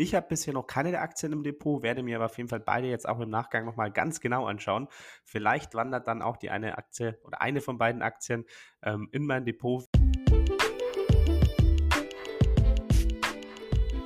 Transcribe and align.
Ich 0.00 0.14
habe 0.14 0.28
bisher 0.28 0.54
noch 0.54 0.68
keine 0.68 0.92
der 0.92 1.02
Aktien 1.02 1.32
im 1.32 1.42
Depot, 1.42 1.82
werde 1.82 2.04
mir 2.04 2.14
aber 2.14 2.26
auf 2.26 2.36
jeden 2.36 2.48
Fall 2.48 2.60
beide 2.60 2.86
jetzt 2.86 3.08
auch 3.08 3.18
im 3.18 3.30
Nachgang 3.30 3.64
nochmal 3.64 3.90
ganz 3.90 4.20
genau 4.20 4.46
anschauen. 4.46 4.86
Vielleicht 5.24 5.74
wandert 5.74 6.06
dann 6.06 6.22
auch 6.22 6.36
die 6.36 6.50
eine 6.50 6.78
Aktie 6.78 7.18
oder 7.24 7.42
eine 7.42 7.60
von 7.60 7.78
beiden 7.78 8.00
Aktien 8.00 8.44
ähm, 8.84 9.08
in 9.10 9.26
mein 9.26 9.44
Depot. 9.44 9.84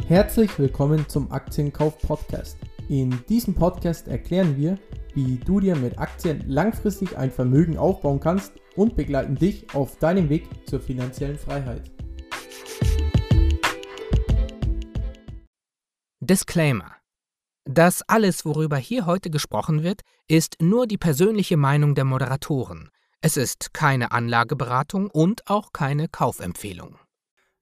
Herzlich 0.09 0.59
willkommen 0.59 1.07
zum 1.11 1.31
Aktienkauf 1.31 1.99
Podcast. 1.99 2.57
In 2.89 3.23
diesem 3.29 3.55
Podcast 3.55 4.09
erklären 4.09 4.57
wir, 4.57 4.79
wie 5.13 5.37
du 5.37 5.61
dir 5.61 5.77
mit 5.77 5.99
Aktien 5.99 6.43
langfristig 6.49 7.19
ein 7.19 7.31
Vermögen 7.31 7.77
aufbauen 7.77 8.19
kannst 8.19 8.55
und 8.77 8.97
begleiten 8.97 9.35
dich 9.35 9.75
auf 9.75 9.99
deinem 9.99 10.31
Weg 10.31 10.49
zur 10.67 10.81
finanziellen 10.81 11.37
Freiheit. 11.37 11.91
Disclaimer. 16.25 16.95
Das 17.65 18.03
alles, 18.03 18.45
worüber 18.45 18.77
hier 18.77 19.07
heute 19.07 19.29
gesprochen 19.29 19.83
wird, 19.83 20.03
ist 20.29 20.63
nur 20.63 20.87
die 20.87 20.97
persönliche 20.97 21.57
Meinung 21.57 21.97
der 21.97 22.05
Moderatoren. 22.05 22.93
Es 23.21 23.37
ist 23.37 23.75
keine 23.75 24.13
Anlageberatung 24.13 25.11
und 25.11 25.51
auch 25.51 25.73
keine 25.73 26.07
Kaufempfehlung. 26.07 26.97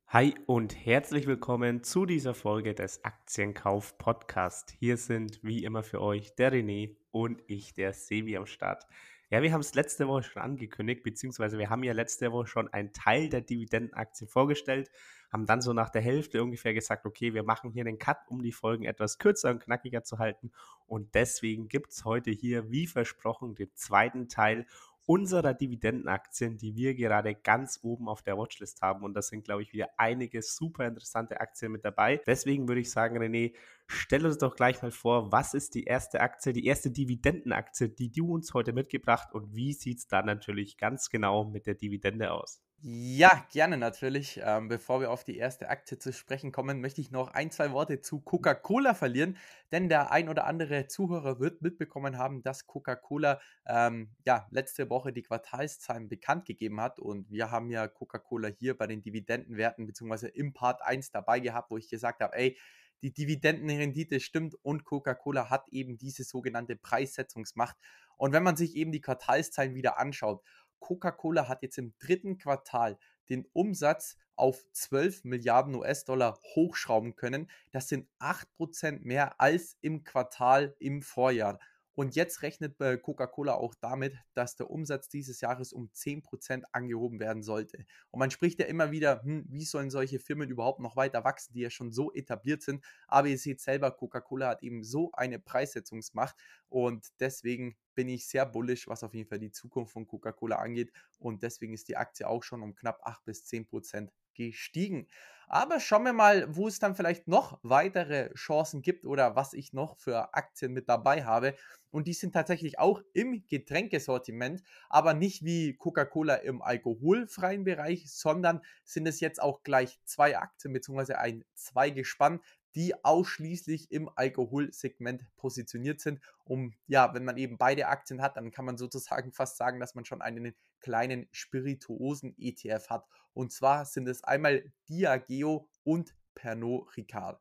Hi 0.09 0.35
und 0.45 0.77
herzlich 0.77 1.27
willkommen 1.27 1.83
zu 1.83 2.05
dieser 2.05 2.35
Folge 2.35 2.75
des 2.75 3.03
Aktienkauf 3.03 3.97
Podcast. 3.97 4.75
Hier 4.79 4.99
sind 4.99 5.43
wie 5.43 5.65
immer 5.65 5.83
für 5.83 6.03
euch 6.03 6.35
der 6.35 6.53
René 6.53 6.99
und 7.13 7.43
ich, 7.47 7.73
der 7.73 7.95
Sevi 7.95 8.37
am 8.37 8.45
Start. 8.45 8.85
Ja, 9.33 9.43
wir 9.43 9.53
haben 9.53 9.61
es 9.61 9.75
letzte 9.75 10.09
Woche 10.09 10.25
schon 10.25 10.43
angekündigt, 10.43 11.05
beziehungsweise 11.05 11.57
wir 11.57 11.71
haben 11.71 11.85
ja 11.85 11.93
letzte 11.93 12.33
Woche 12.33 12.49
schon 12.49 12.67
einen 12.73 12.93
Teil 12.93 13.29
der 13.29 13.41
Dividendenaktie 13.41 14.27
vorgestellt, 14.27 14.91
haben 15.33 15.47
dann 15.47 15.63
so 15.63 15.73
nach 15.73 15.89
der 15.89 16.03
Hälfte 16.03 16.43
ungefähr 16.43 16.75
gesagt, 16.75 17.07
okay, 17.07 17.33
wir 17.33 17.45
machen 17.45 17.71
hier 17.71 17.85
den 17.85 17.99
Cut, 17.99 18.19
um 18.27 18.43
die 18.43 18.51
Folgen 18.51 18.85
etwas 18.85 19.19
kürzer 19.19 19.51
und 19.51 19.61
knackiger 19.61 20.03
zu 20.03 20.19
halten. 20.19 20.51
Und 20.89 21.15
deswegen 21.15 21.69
gibt 21.69 21.93
es 21.93 22.05
heute 22.05 22.33
hier, 22.33 22.73
wie 22.73 22.89
versprochen, 22.89 23.55
den 23.55 23.71
zweiten 23.75 24.29
Teil 24.29 24.67
unserer 25.07 25.55
Dividendenaktien, 25.55 26.57
die 26.57 26.75
wir 26.77 26.95
gerade 26.95 27.35
ganz 27.35 27.81
oben 27.83 28.09
auf 28.09 28.23
der 28.23 28.37
Watchlist 28.37 28.83
haben. 28.83 29.03
Und 29.05 29.15
das 29.15 29.29
sind, 29.29 29.45
glaube 29.45 29.63
ich, 29.63 29.73
wieder 29.73 29.89
einige 29.97 30.43
super 30.43 30.87
interessante 30.87 31.41
Aktien 31.41 31.73
mit 31.73 31.85
dabei. 31.85 32.21
Deswegen 32.27 32.69
würde 32.69 32.81
ich 32.81 32.91
sagen, 32.91 33.19
René, 33.19 33.55
stell 33.87 34.25
uns 34.25 34.39
doch 34.39 34.55
gleich 34.55 34.83
mal 34.83 34.93
vor, 34.93 35.33
was 35.33 35.55
ist 35.55 35.75
die 35.75 35.85
erste 35.85 36.21
Aktie, 36.21 36.53
die 36.53 36.67
erste 36.67 36.91
Dividendenaktie, 36.91 37.89
die 37.89 38.13
du 38.13 38.33
uns 38.33 38.55
heute 38.55 38.73
mitgebracht 38.73 39.33
und 39.33 39.55
wie 39.55 39.73
sieht 39.73 39.99
es 39.99 40.07
da 40.07 40.23
natürlich 40.23 40.77
ganz 40.77 41.11
genau 41.11 41.45
mit 41.45 41.67
der 41.67 41.75
Dividende 41.75 42.33
aus? 42.33 42.63
Ja, 42.83 43.45
gerne 43.53 43.77
natürlich. 43.77 44.41
Ähm, 44.43 44.69
bevor 44.69 45.01
wir 45.03 45.11
auf 45.11 45.23
die 45.23 45.37
erste 45.37 45.69
Aktie 45.69 45.99
zu 45.99 46.15
sprechen 46.15 46.51
kommen, 46.51 46.81
möchte 46.81 47.03
ich 47.03 47.11
noch 47.11 47.29
ein, 47.29 47.51
zwei 47.51 47.73
Worte 47.73 48.01
zu 48.01 48.21
Coca-Cola 48.21 48.95
verlieren, 48.95 49.37
denn 49.71 49.91
der 49.91 50.11
ein 50.13 50.31
oder 50.31 50.47
andere 50.47 50.87
Zuhörer 50.87 51.41
wird 51.41 51.61
mitbekommen 51.61 52.17
haben, 52.17 52.43
dass 52.43 52.67
Coca-Cola 52.67 53.39
ähm, 53.67 54.15
ja, 54.25 54.47
letzte 54.51 54.89
Woche 54.89 55.13
die 55.13 55.23
Quartalszahlen 55.23 56.09
bekannt 56.09 56.47
gegeben 56.47 56.81
hat 56.81 56.99
und 56.99 57.31
wir 57.31 57.51
haben 57.51 57.69
ja 57.71 57.87
Coca-Cola 57.87 58.49
hier 58.49 58.79
bei 58.79 58.87
den 58.87 59.03
Dividendenwerten 59.03 59.87
bzw. 59.87 60.29
im 60.29 60.55
Part 60.55 60.81
1 60.83 61.11
dabei 61.11 61.41
gehabt, 61.41 61.71
wo 61.71 61.77
ich 61.77 61.91
gesagt 61.91 62.23
habe, 62.23 62.35
ey, 62.35 62.57
die 63.03 63.13
Dividendenrendite 63.13 64.21
stimmt 64.21 64.55
und 64.63 64.85
Coca-Cola 64.85 65.51
hat 65.51 65.69
eben 65.69 65.99
diese 65.99 66.25
sogenannte 66.25 66.77
Preissetzungsmacht. 66.77 67.77
Und 68.17 68.33
wenn 68.33 68.43
man 68.43 68.57
sich 68.57 68.77
eben 68.77 68.93
die 68.93 69.01
Quartalszahlen 69.01 69.75
wieder 69.75 69.99
anschaut, 69.99 70.43
Coca-Cola 70.81 71.49
hat 71.49 71.63
jetzt 71.63 71.79
im 71.79 71.95
dritten 71.99 72.39
Quartal 72.39 72.99
den 73.29 73.47
Umsatz 73.53 74.17
auf 74.35 74.65
12 74.73 75.25
Milliarden 75.25 75.75
US-Dollar 75.75 76.39
hochschrauben 76.55 77.15
können. 77.15 77.51
Das 77.71 77.89
sind 77.89 78.09
8% 78.19 79.01
mehr 79.03 79.41
als 79.41 79.77
im 79.83 80.03
Quartal 80.03 80.75
im 80.79 81.03
Vorjahr. 81.03 81.61
Und 81.95 82.15
jetzt 82.15 82.43
rechnet 82.43 82.79
Coca-Cola 83.03 83.55
auch 83.55 83.75
damit, 83.81 84.15
dass 84.35 84.57
der 84.57 84.71
Umsatz 84.71 85.09
dieses 85.09 85.41
Jahres 85.41 85.73
um 85.73 85.91
10% 85.93 86.65
angehoben 86.73 87.21
werden 87.21 87.43
sollte. 87.43 87.85
Und 88.11 88.21
man 88.21 88.31
spricht 88.31 88.61
ja 88.61 88.67
immer 88.67 88.91
wieder, 88.91 89.23
hm, 89.23 89.45
wie 89.49 89.65
sollen 89.65 89.91
solche 89.91 90.19
Firmen 90.19 90.51
überhaupt 90.51 90.81
noch 90.81 90.97
weiter 90.97 91.25
wachsen, 91.25 91.53
die 91.53 91.61
ja 91.61 91.71
schon 91.71 91.93
so 91.93 92.13
etabliert 92.13 92.63
sind. 92.63 92.85
Aber 93.09 93.29
ihr 93.29 93.39
seht 93.39 93.61
selber, 93.61 93.91
Coca-Cola 93.91 94.49
hat 94.49 94.63
eben 94.63 94.83
so 94.85 95.11
eine 95.13 95.39
Preissetzungsmacht. 95.39 96.37
Und 96.69 97.09
deswegen 97.19 97.77
bin 97.95 98.09
ich 98.09 98.27
sehr 98.29 98.47
bullish, 98.47 98.89
was 98.89 99.03
auf 99.03 99.15
jeden 99.15 99.29
Fall 99.29 99.41
die 99.41 99.51
Zukunft 99.51 99.93
von 99.93 100.07
Coca-Cola 100.07 100.57
angeht. 100.57 100.93
Und 101.19 101.43
deswegen 101.43 101.75
ist 101.75 101.89
die 101.89 101.97
Aktie 101.97 102.27
auch 102.27 102.43
schon 102.43 102.63
um 102.63 102.75
knapp 102.75 103.01
8 103.03 103.25
bis 103.25 103.45
10 103.45 103.67
Prozent 103.67 104.13
gestiegen. 104.35 105.09
Aber 105.53 105.81
schauen 105.81 106.05
wir 106.05 106.13
mal, 106.13 106.47
wo 106.55 106.69
es 106.69 106.79
dann 106.79 106.95
vielleicht 106.95 107.27
noch 107.27 107.59
weitere 107.65 108.33
Chancen 108.35 108.83
gibt 108.83 109.05
oder 109.05 109.35
was 109.35 109.53
ich 109.53 109.73
noch 109.73 109.97
für 109.99 110.33
Aktien 110.33 110.73
mit 110.73 110.89
dabei 110.89 111.25
habe. 111.25 111.57
Und 111.91 112.07
die 112.07 112.13
sind 112.13 112.33
tatsächlich 112.33 112.79
auch 112.79 113.03
im 113.15 113.45
Getränkesortiment, 113.49 114.63
aber 114.89 115.13
nicht 115.13 115.45
wie 115.45 115.75
Coca-Cola 115.77 116.37
im 116.37 116.63
alkoholfreien 116.63 117.65
Bereich, 117.65 118.09
sondern 118.13 118.61
sind 118.85 119.09
es 119.09 119.19
jetzt 119.19 119.43
auch 119.43 119.65
gleich 119.65 119.99
zwei 120.05 120.39
Aktien 120.39 120.73
bzw. 120.73 121.15
ein 121.15 121.45
Zweigespann, 121.55 122.39
die 122.75 123.05
ausschließlich 123.05 123.91
im 123.91 124.09
Alkoholsegment 124.15 125.25
positioniert 125.37 126.01
sind. 126.01 126.21
Um, 126.45 126.73
ja, 126.87 127.15
wenn 127.15 127.25
man 127.25 127.37
eben 127.37 127.59
beide 127.59 127.89
Aktien 127.89 128.23
hat, 128.23 128.37
dann 128.37 128.51
kann 128.51 128.65
man 128.65 128.77
sozusagen 128.77 129.33
fast 129.33 129.57
sagen, 129.57 129.81
dass 129.81 129.95
man 129.95 130.05
schon 130.05 130.23
einen 130.23 130.55
kleinen 130.81 131.29
Spirituosen-ETF 131.33 132.89
hat. 132.89 133.07
Und 133.33 133.53
zwar 133.53 133.85
sind 133.85 134.09
es 134.09 134.25
einmal 134.25 134.73
Diageo 134.89 135.69
und 135.85 136.15
Pernod 136.35 136.97
Ricard. 136.97 137.41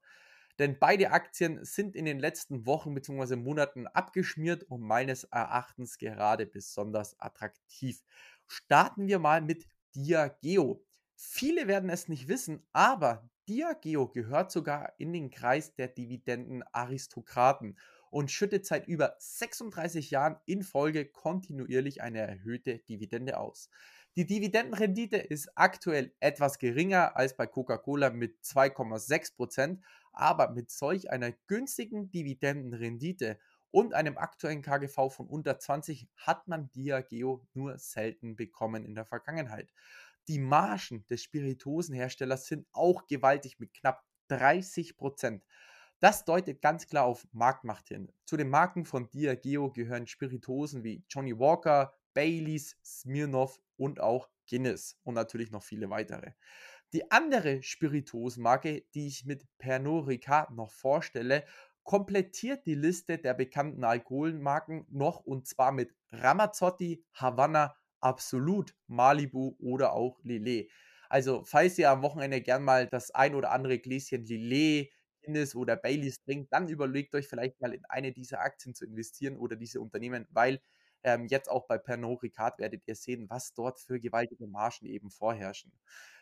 Denn 0.59 0.77
beide 0.77 1.11
Aktien 1.11 1.63
sind 1.63 1.95
in 1.95 2.03
den 2.03 2.19
letzten 2.19 2.65
Wochen 2.65 2.93
bzw. 2.93 3.37
Monaten 3.37 3.87
abgeschmiert 3.87 4.63
und 4.63 4.81
meines 4.81 5.23
Erachtens 5.23 5.97
gerade 5.97 6.45
besonders 6.45 7.17
attraktiv. 7.19 8.03
Starten 8.45 9.07
wir 9.07 9.19
mal 9.19 9.41
mit 9.41 9.65
Diageo. 9.95 10.83
Viele 11.15 11.67
werden 11.67 11.89
es 11.89 12.09
nicht 12.09 12.27
wissen, 12.27 12.67
aber 12.73 13.29
Diageo 13.49 14.07
gehört 14.07 14.51
sogar 14.51 14.93
in 14.99 15.11
den 15.11 15.31
Kreis 15.31 15.73
der 15.73 15.87
Dividenden-Aristokraten 15.87 17.79
und 18.11 18.29
schüttet 18.29 18.67
seit 18.67 18.87
über 18.87 19.15
36 19.17 20.11
Jahren 20.11 20.37
in 20.45 20.61
Folge 20.61 21.05
kontinuierlich 21.05 22.03
eine 22.03 22.19
erhöhte 22.19 22.77
Dividende 22.77 23.39
aus. 23.39 23.71
Die 24.15 24.27
Dividendenrendite 24.27 25.17
ist 25.17 25.49
aktuell 25.55 26.13
etwas 26.19 26.59
geringer 26.59 27.15
als 27.15 27.35
bei 27.35 27.47
Coca-Cola 27.47 28.11
mit 28.11 28.39
2,6%, 28.43 29.79
aber 30.13 30.51
mit 30.51 30.69
solch 30.69 31.09
einer 31.09 31.31
günstigen 31.47 32.11
Dividendenrendite 32.11 33.39
und 33.71 33.95
einem 33.95 34.17
aktuellen 34.17 34.61
KGV 34.61 35.09
von 35.09 35.27
unter 35.27 35.57
20 35.57 36.07
hat 36.17 36.47
man 36.47 36.71
Diageo 36.71 37.47
nur 37.53 37.79
selten 37.79 38.35
bekommen 38.35 38.85
in 38.85 38.93
der 38.93 39.05
Vergangenheit. 39.05 39.71
Die 40.29 40.37
Margen 40.37 41.07
des 41.07 41.23
Spirituosenherstellers 41.23 42.45
sind 42.45 42.67
auch 42.71 43.07
gewaltig 43.07 43.57
mit 43.57 43.73
knapp 43.73 44.05
30 44.27 44.95
Prozent. 44.95 45.43
Das 45.99 46.23
deutet 46.23 46.61
ganz 46.61 46.85
klar 46.85 47.05
auf 47.05 47.27
Marktmacht 47.31 47.87
hin. 47.87 48.11
Zu 48.25 48.37
den 48.37 48.47
Marken 48.47 48.85
von 48.85 49.09
Diageo 49.09 49.71
gehören 49.71 50.05
Spirituosen 50.05 50.83
wie 50.83 51.03
Johnny 51.09 51.39
Walker, 51.39 51.95
Baileys, 52.13 52.77
Smirnoff 52.85 53.59
und 53.75 54.01
auch 54.01 54.29
Guinness 54.47 54.99
und 55.01 55.15
natürlich 55.15 55.49
noch 55.49 55.63
viele 55.63 55.89
weitere. 55.89 56.33
Die 56.93 57.09
andere 57.09 57.63
Spirituosenmarke, 57.63 58.83
die 58.93 59.07
ich 59.07 59.25
mit 59.25 59.47
Pernod 59.57 60.09
Ricard 60.09 60.51
noch 60.51 60.69
vorstelle, 60.69 61.43
komplettiert 61.81 62.67
die 62.67 62.75
Liste 62.75 63.17
der 63.17 63.33
bekannten 63.33 63.83
Alkoholmarken 63.83 64.85
noch 64.89 65.21
und 65.21 65.47
zwar 65.47 65.71
mit 65.71 65.95
Ramazzotti, 66.11 67.03
Havanna 67.13 67.75
Absolut, 68.01 68.73
Malibu 68.87 69.55
oder 69.59 69.93
auch 69.93 70.19
Lillet. 70.23 70.69
Also, 71.09 71.43
falls 71.43 71.77
ihr 71.77 71.89
am 71.89 72.01
Wochenende 72.01 72.41
gern 72.41 72.63
mal 72.63 72.87
das 72.87 73.11
ein 73.11 73.35
oder 73.35 73.51
andere 73.51 73.79
Gläschen 73.79 74.25
Lillet, 74.25 74.91
Guinness 75.23 75.53
oder 75.55 75.75
Baileys 75.75 76.21
trinkt, 76.23 76.53
dann 76.53 76.69
überlegt 76.69 77.13
euch 77.15 77.27
vielleicht 77.27 77.59
mal 77.59 77.73
in 77.73 77.83
eine 77.89 78.13
dieser 78.13 78.39
Aktien 78.39 78.73
zu 78.73 78.85
investieren 78.85 79.35
oder 79.37 79.55
diese 79.57 79.81
Unternehmen, 79.81 80.27
weil 80.29 80.61
ähm, 81.03 81.27
jetzt 81.27 81.49
auch 81.49 81.67
bei 81.67 81.77
Pernod 81.77 82.23
Ricard 82.23 82.57
werdet 82.59 82.83
ihr 82.87 82.95
sehen, 82.95 83.29
was 83.29 83.53
dort 83.53 83.79
für 83.81 83.99
gewaltige 83.99 84.47
Margen 84.47 84.85
eben 84.85 85.09
vorherrschen. 85.11 85.71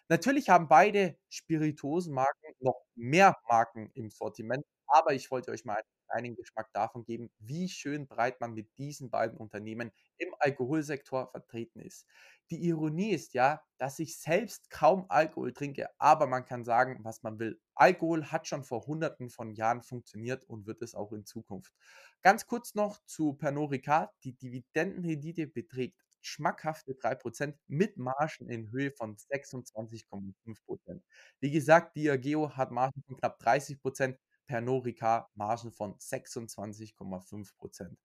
Natürlich 0.09 0.49
haben 0.49 0.67
beide 0.67 1.17
Spirituosenmarken 1.29 2.53
noch 2.59 2.81
mehr 2.95 3.35
Marken 3.49 3.91
im 3.93 4.09
Sortiment, 4.09 4.63
aber 4.87 5.13
ich 5.13 5.29
wollte 5.31 5.51
euch 5.51 5.65
mal 5.65 5.81
kleinen 6.09 6.35
Geschmack 6.35 6.71
davon 6.73 7.03
geben, 7.03 7.29
wie 7.39 7.69
schön 7.69 8.07
breit 8.07 8.39
man 8.41 8.53
mit 8.53 8.77
diesen 8.77 9.09
beiden 9.09 9.37
Unternehmen 9.37 9.91
im 10.17 10.33
Alkoholsektor 10.39 11.27
vertreten 11.27 11.79
ist. 11.79 12.05
Die 12.49 12.65
Ironie 12.65 13.11
ist 13.11 13.33
ja, 13.33 13.61
dass 13.77 13.99
ich 13.99 14.17
selbst 14.17 14.69
kaum 14.69 15.05
Alkohol 15.09 15.51
trinke, 15.53 15.89
aber 15.97 16.27
man 16.27 16.45
kann 16.45 16.63
sagen, 16.63 16.99
was 17.03 17.21
man 17.23 17.39
will. 17.39 17.59
Alkohol 17.75 18.25
hat 18.31 18.47
schon 18.47 18.63
vor 18.63 18.87
hunderten 18.87 19.29
von 19.29 19.51
Jahren 19.53 19.81
funktioniert 19.81 20.45
und 20.45 20.65
wird 20.65 20.81
es 20.81 20.95
auch 20.95 21.11
in 21.11 21.25
Zukunft. 21.25 21.73
Ganz 22.21 22.45
kurz 22.45 22.73
noch 22.73 22.99
zu 23.05 23.33
Pernod 23.33 23.71
Ricard. 23.71 24.11
Die 24.23 24.33
Dividendenrendite 24.33 25.47
beträgt 25.47 26.01
schmackhafte 26.21 26.93
3% 26.93 27.57
mit 27.67 27.97
Margen 27.97 28.49
in 28.49 28.71
Höhe 28.71 28.91
von 28.91 29.15
26,5%. 29.17 31.01
Wie 31.39 31.51
gesagt, 31.51 31.95
Diageo 31.95 32.55
hat 32.55 32.71
Margen 32.71 33.01
von 33.03 33.17
knapp 33.17 33.41
30%, 33.41 34.17
Pernod 34.47 34.85
Ricard 34.85 35.29
Margen 35.35 35.71
von 35.71 35.95
26,5%. 35.97 37.97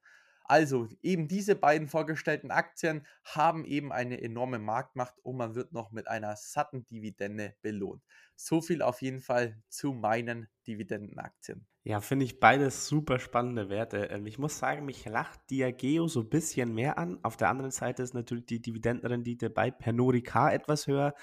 Also 0.45 0.89
eben 1.03 1.29
diese 1.29 1.55
beiden 1.55 1.89
vorgestellten 1.89 2.51
Aktien 2.51 3.07
haben 3.25 3.65
eben 3.65 3.93
eine 3.93 4.21
enorme 4.21 4.59
Marktmacht 4.59 5.15
und 5.23 5.37
man 5.37 5.55
wird 5.55 5.73
noch 5.73 5.93
mit 5.93 6.09
einer 6.09 6.37
satten 6.37 6.85
Dividende 6.85 7.55
belohnt. 7.63 8.03
So 8.37 8.61
viel 8.61 8.83
auf 8.83 9.03
jeden 9.03 9.21
Fall 9.21 9.63
zu 9.69 9.93
meinen 9.93 10.49
Dividendenaktien. 10.67 11.67
Ja, 11.85 12.01
finde 12.01 12.25
ich 12.25 12.39
beides 12.39 12.87
super 12.87 13.19
spannende 13.19 13.69
Werte. 13.69 14.09
Ähm, 14.11 14.27
ich 14.27 14.39
muss 14.39 14.59
sagen, 14.59 14.85
mich 14.85 15.05
lacht 15.05 15.51
Diageo 15.51 16.07
so 16.07 16.21
ein 16.21 16.29
bisschen 16.29 16.75
mehr 16.75 16.99
an. 16.99 17.19
Auf 17.23 17.37
der 17.37 17.49
anderen 17.49 17.73
Seite 17.73 18.03
ist 18.03 18.15
natürlich 18.15 18.47
die 18.47 18.63
Dividendenrendite 18.63 19.51
bei 19.51 19.71
Pernod 19.71 20.15
Ricard 20.15 20.53
etwas 20.53 20.87
höher. 20.87 21.15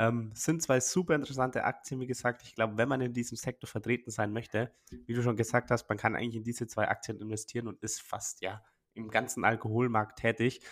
Ähm, 0.00 0.30
sind 0.32 0.62
zwei 0.62 0.80
super 0.80 1.14
interessante 1.14 1.62
Aktien, 1.62 2.00
wie 2.00 2.06
gesagt. 2.06 2.42
Ich 2.42 2.54
glaube, 2.54 2.78
wenn 2.78 2.88
man 2.88 3.02
in 3.02 3.12
diesem 3.12 3.36
Sektor 3.36 3.68
vertreten 3.68 4.10
sein 4.10 4.32
möchte, 4.32 4.72
wie 4.90 5.12
du 5.12 5.22
schon 5.22 5.36
gesagt 5.36 5.70
hast, 5.70 5.90
man 5.90 5.98
kann 5.98 6.16
eigentlich 6.16 6.36
in 6.36 6.42
diese 6.42 6.66
zwei 6.66 6.88
Aktien 6.88 7.20
investieren 7.20 7.68
und 7.68 7.82
ist 7.82 8.00
fast 8.00 8.40
ja 8.40 8.64
im 8.94 9.10
ganzen 9.10 9.44
Alkoholmarkt 9.44 10.18
tätig. 10.18 10.62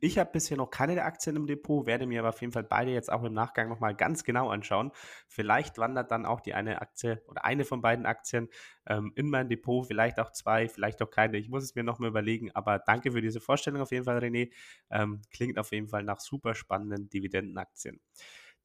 Ich 0.00 0.16
habe 0.16 0.30
bisher 0.32 0.56
noch 0.56 0.70
keine 0.70 0.94
der 0.94 1.04
Aktien 1.04 1.36
im 1.36 1.46
Depot, 1.46 1.84
werde 1.84 2.06
mir 2.06 2.20
aber 2.20 2.30
auf 2.30 2.40
jeden 2.40 2.52
Fall 2.54 2.62
beide 2.62 2.90
jetzt 2.90 3.12
auch 3.12 3.24
im 3.24 3.34
Nachgang 3.34 3.68
nochmal 3.68 3.94
ganz 3.94 4.24
genau 4.24 4.48
anschauen. 4.48 4.90
Vielleicht 5.26 5.76
wandert 5.76 6.10
dann 6.10 6.24
auch 6.24 6.40
die 6.40 6.54
eine 6.54 6.80
Aktie 6.80 7.20
oder 7.26 7.44
eine 7.44 7.66
von 7.66 7.82
beiden 7.82 8.06
Aktien 8.06 8.48
ähm, 8.86 9.12
in 9.16 9.28
mein 9.28 9.50
Depot, 9.50 9.86
vielleicht 9.86 10.18
auch 10.18 10.32
zwei, 10.32 10.66
vielleicht 10.66 11.02
auch 11.02 11.10
keine. 11.10 11.36
Ich 11.36 11.50
muss 11.50 11.62
es 11.62 11.74
mir 11.74 11.82
nochmal 11.82 12.08
überlegen, 12.08 12.52
aber 12.54 12.78
danke 12.78 13.12
für 13.12 13.20
diese 13.20 13.40
Vorstellung 13.40 13.82
auf 13.82 13.90
jeden 13.90 14.04
Fall, 14.04 14.18
René. 14.18 14.50
Ähm, 14.88 15.20
klingt 15.30 15.58
auf 15.58 15.72
jeden 15.72 15.88
Fall 15.88 16.04
nach 16.04 16.20
super 16.20 16.54
spannenden 16.54 17.10
Dividendenaktien. 17.10 18.00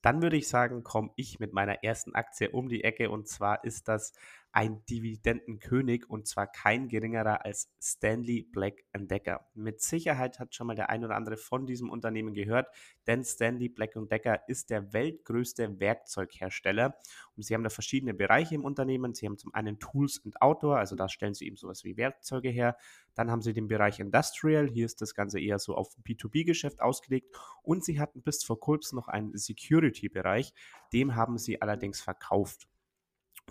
Dann 0.04 0.22
würde 0.22 0.38
ich 0.38 0.48
sagen, 0.48 0.84
komme 0.84 1.12
ich 1.16 1.40
mit 1.40 1.54
meiner 1.54 1.84
ersten 1.84 2.14
Aktie 2.14 2.52
um 2.52 2.70
die 2.70 2.84
Ecke. 2.84 3.10
Und 3.10 3.28
zwar 3.28 3.64
ist 3.64 3.88
das 3.88 4.14
ein 4.54 4.86
Dividendenkönig 4.86 6.08
und 6.08 6.28
zwar 6.28 6.46
kein 6.46 6.88
geringerer 6.88 7.44
als 7.44 7.74
Stanley 7.82 8.44
Black 8.44 8.86
Decker. 8.96 9.48
Mit 9.56 9.82
Sicherheit 9.82 10.40
hat 10.40 10.54
schon 10.54 10.68
mal 10.68 10.76
der 10.76 10.92
ein 10.92 11.04
oder 11.04 11.16
andere 11.16 11.38
von 11.38 11.66
diesem 11.66 11.90
Unternehmen 11.90 12.36
gehört, 12.36 12.68
denn 13.08 13.24
Stanley 13.24 13.70
Black 13.70 13.94
Decker 13.96 14.48
ist 14.48 14.70
der 14.70 14.94
weltgrößte 14.94 15.80
Werkzeughersteller 15.80 16.96
und 17.36 17.44
sie 17.44 17.56
haben 17.56 17.64
da 17.64 17.72
verschiedene 17.72 18.14
Bereiche 18.14 18.54
im 18.54 18.64
Unternehmen. 18.64 19.16
Sie 19.16 19.26
haben 19.26 19.40
zum 19.40 19.52
einen 19.56 19.80
Tools 19.80 20.20
und 20.20 20.40
Outdoor, 20.40 20.78
also 20.78 20.96
da 20.96 21.10
stellen 21.10 21.34
sie 21.34 21.48
eben 21.48 21.58
sowas 21.58 21.84
wie 21.84 21.98
Werkzeuge 21.98 22.50
her. 22.50 22.78
Dann 23.16 23.32
haben 23.32 23.42
sie 23.42 23.54
den 23.54 23.68
Bereich 23.68 24.00
Industrial, 24.00 24.68
hier 24.68 24.86
ist 24.86 25.02
das 25.02 25.16
Ganze 25.16 25.40
eher 25.40 25.58
so 25.58 25.74
auf 25.74 25.98
B2B-Geschäft 26.04 26.80
ausgelegt 26.80 27.36
und 27.64 27.84
sie 27.84 28.00
hatten 28.00 28.22
bis 28.22 28.44
vor 28.44 28.60
kurzem 28.60 28.98
noch 28.98 29.08
einen 29.08 29.36
Security-Bereich, 29.36 30.54
dem 30.94 31.16
haben 31.16 31.40
sie 31.40 31.60
allerdings 31.60 32.00
verkauft. 32.02 32.68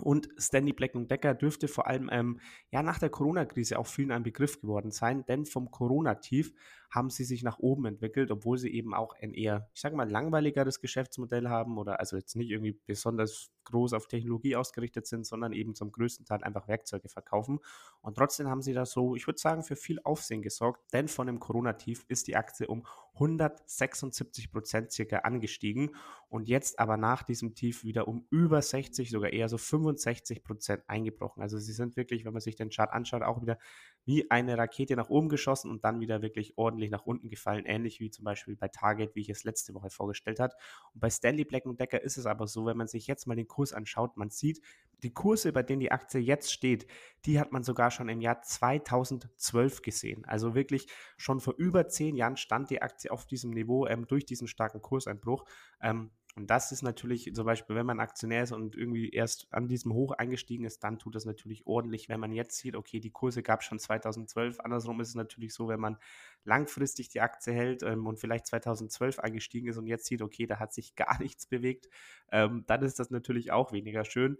Und 0.01 0.29
Stanley 0.37 0.73
Black 0.73 0.91
Decker 0.93 1.33
dürfte 1.35 1.67
vor 1.67 1.87
allem 1.87 2.09
ähm, 2.11 2.39
ja, 2.71 2.81
nach 2.81 2.99
der 2.99 3.09
Corona-Krise 3.09 3.77
auch 3.77 3.87
vielen 3.87 4.11
ein 4.11 4.23
Begriff 4.23 4.59
geworden 4.59 4.91
sein, 4.91 5.23
denn 5.25 5.45
vom 5.45 5.69
Corona-Tief 5.71 6.53
haben 6.89 7.09
sie 7.09 7.23
sich 7.23 7.43
nach 7.43 7.59
oben 7.59 7.85
entwickelt, 7.85 8.31
obwohl 8.31 8.57
sie 8.57 8.73
eben 8.73 8.93
auch 8.93 9.15
ein 9.21 9.33
eher, 9.33 9.69
ich 9.73 9.81
sage 9.81 9.95
mal, 9.95 10.09
langweiligeres 10.09 10.79
Geschäftsmodell 10.81 11.47
haben 11.47 11.77
oder 11.77 11.99
also 11.99 12.17
jetzt 12.17 12.35
nicht 12.35 12.49
irgendwie 12.49 12.79
besonders 12.85 13.51
groß 13.65 13.93
auf 13.93 14.07
Technologie 14.07 14.55
ausgerichtet 14.55 15.07
sind, 15.07 15.25
sondern 15.25 15.53
eben 15.53 15.75
zum 15.75 15.91
größten 15.91 16.25
Teil 16.25 16.43
einfach 16.43 16.67
Werkzeuge 16.67 17.09
verkaufen. 17.09 17.59
Und 18.01 18.17
trotzdem 18.17 18.47
haben 18.47 18.61
sie 18.61 18.73
da 18.73 18.85
so, 18.85 19.15
ich 19.15 19.27
würde 19.27 19.39
sagen, 19.39 19.63
für 19.63 19.75
viel 19.75 19.99
Aufsehen 20.03 20.41
gesorgt, 20.41 20.81
denn 20.93 21.07
von 21.07 21.27
dem 21.27 21.39
Corona-Tief 21.39 22.05
ist 22.07 22.27
die 22.27 22.35
Aktie 22.35 22.67
um 22.67 22.85
176 23.15 24.51
Prozent 24.51 24.91
circa 24.91 25.17
angestiegen 25.19 25.95
und 26.29 26.47
jetzt 26.49 26.79
aber 26.79 26.97
nach 26.97 27.23
diesem 27.23 27.53
Tief 27.53 27.83
wieder 27.83 28.07
um 28.07 28.25
über 28.31 28.61
60, 28.61 29.11
sogar 29.11 29.31
eher 29.31 29.49
so 29.49 29.57
65 29.57 30.43
Prozent 30.43 30.83
eingebrochen. 30.87 31.43
Also 31.43 31.59
sie 31.59 31.73
sind 31.73 31.95
wirklich, 31.95 32.25
wenn 32.25 32.33
man 32.33 32.41
sich 32.41 32.55
den 32.55 32.69
Chart 32.69 32.91
anschaut, 32.91 33.21
auch 33.21 33.41
wieder 33.41 33.59
wie 34.05 34.29
eine 34.31 34.57
Rakete 34.57 34.95
nach 34.95 35.09
oben 35.09 35.29
geschossen 35.29 35.71
und 35.71 35.83
dann 35.83 35.99
wieder 35.99 36.21
wirklich 36.21 36.57
ordentlich 36.57 36.91
nach 36.91 37.05
unten 37.05 37.29
gefallen, 37.29 37.65
ähnlich 37.65 37.99
wie 37.99 38.09
zum 38.09 38.25
Beispiel 38.25 38.55
bei 38.55 38.67
Target, 38.67 39.15
wie 39.15 39.21
ich 39.21 39.29
es 39.29 39.43
letzte 39.43 39.73
Woche 39.73 39.89
vorgestellt 39.89 40.39
habe. 40.39 40.53
Und 40.93 40.99
bei 40.99 41.09
Stanley 41.09 41.45
Black 41.45 41.63
Decker 41.65 42.01
ist 42.01 42.17
es 42.17 42.25
aber 42.25 42.47
so, 42.47 42.65
wenn 42.65 42.77
man 42.77 42.87
sich 42.87 43.07
jetzt 43.07 43.27
mal 43.27 43.35
den 43.35 43.47
Kurs 43.47 43.73
anschaut, 43.73 44.17
man 44.17 44.29
sieht, 44.29 44.61
die 45.03 45.13
Kurse, 45.13 45.51
bei 45.51 45.63
denen 45.63 45.81
die 45.81 45.91
Aktie 45.91 46.21
jetzt 46.21 46.51
steht, 46.51 46.87
die 47.25 47.39
hat 47.39 47.51
man 47.51 47.63
sogar 47.63 47.91
schon 47.91 48.09
im 48.09 48.21
Jahr 48.21 48.41
2012 48.41 49.81
gesehen. 49.81 50.25
Also 50.25 50.55
wirklich 50.55 50.87
schon 51.17 51.41
vor 51.41 51.55
über 51.57 51.87
zehn 51.87 52.15
Jahren 52.15 52.37
stand 52.37 52.69
die 52.69 52.81
Aktie 52.81 53.11
auf 53.11 53.25
diesem 53.25 53.51
Niveau 53.51 53.85
ähm, 53.85 54.07
durch 54.07 54.25
diesen 54.25 54.47
starken 54.47 54.81
Kurseinbruch. 54.81 55.43
Ähm, 55.81 56.11
und 56.35 56.49
das 56.49 56.71
ist 56.71 56.81
natürlich 56.81 57.31
zum 57.35 57.45
Beispiel, 57.45 57.75
wenn 57.75 57.85
man 57.85 57.99
Aktionär 57.99 58.41
ist 58.41 58.51
und 58.53 58.75
irgendwie 58.75 59.11
erst 59.11 59.47
an 59.51 59.67
diesem 59.67 59.93
Hoch 59.93 60.13
eingestiegen 60.13 60.65
ist, 60.65 60.83
dann 60.83 60.97
tut 60.97 61.13
das 61.13 61.25
natürlich 61.25 61.67
ordentlich. 61.67 62.09
Wenn 62.09 62.19
man 62.19 62.31
jetzt 62.31 62.57
sieht, 62.57 62.75
okay, 62.75 62.99
die 62.99 63.11
Kurse 63.11 63.43
gab 63.43 63.59
es 63.59 63.67
schon 63.67 63.77
2012. 63.77 64.59
Andersrum 64.59 64.99
ist 64.99 65.09
es 65.09 65.15
natürlich 65.15 65.53
so, 65.53 65.67
wenn 65.67 65.79
man 65.79 65.97
langfristig 66.43 67.09
die 67.09 67.21
Aktie 67.21 67.53
hält 67.53 67.83
ähm, 67.83 68.07
und 68.07 68.19
vielleicht 68.19 68.47
2012 68.47 69.19
eingestiegen 69.19 69.67
ist 69.67 69.77
und 69.77 69.85
jetzt 69.85 70.05
sieht, 70.05 70.23
okay, 70.23 70.47
da 70.47 70.57
hat 70.57 70.73
sich 70.73 70.95
gar 70.95 71.19
nichts 71.21 71.45
bewegt, 71.45 71.87
ähm, 72.31 72.63
dann 72.65 72.81
ist 72.81 72.99
das 72.99 73.11
natürlich 73.11 73.51
auch 73.51 73.71
weniger 73.71 74.03
schön. 74.03 74.39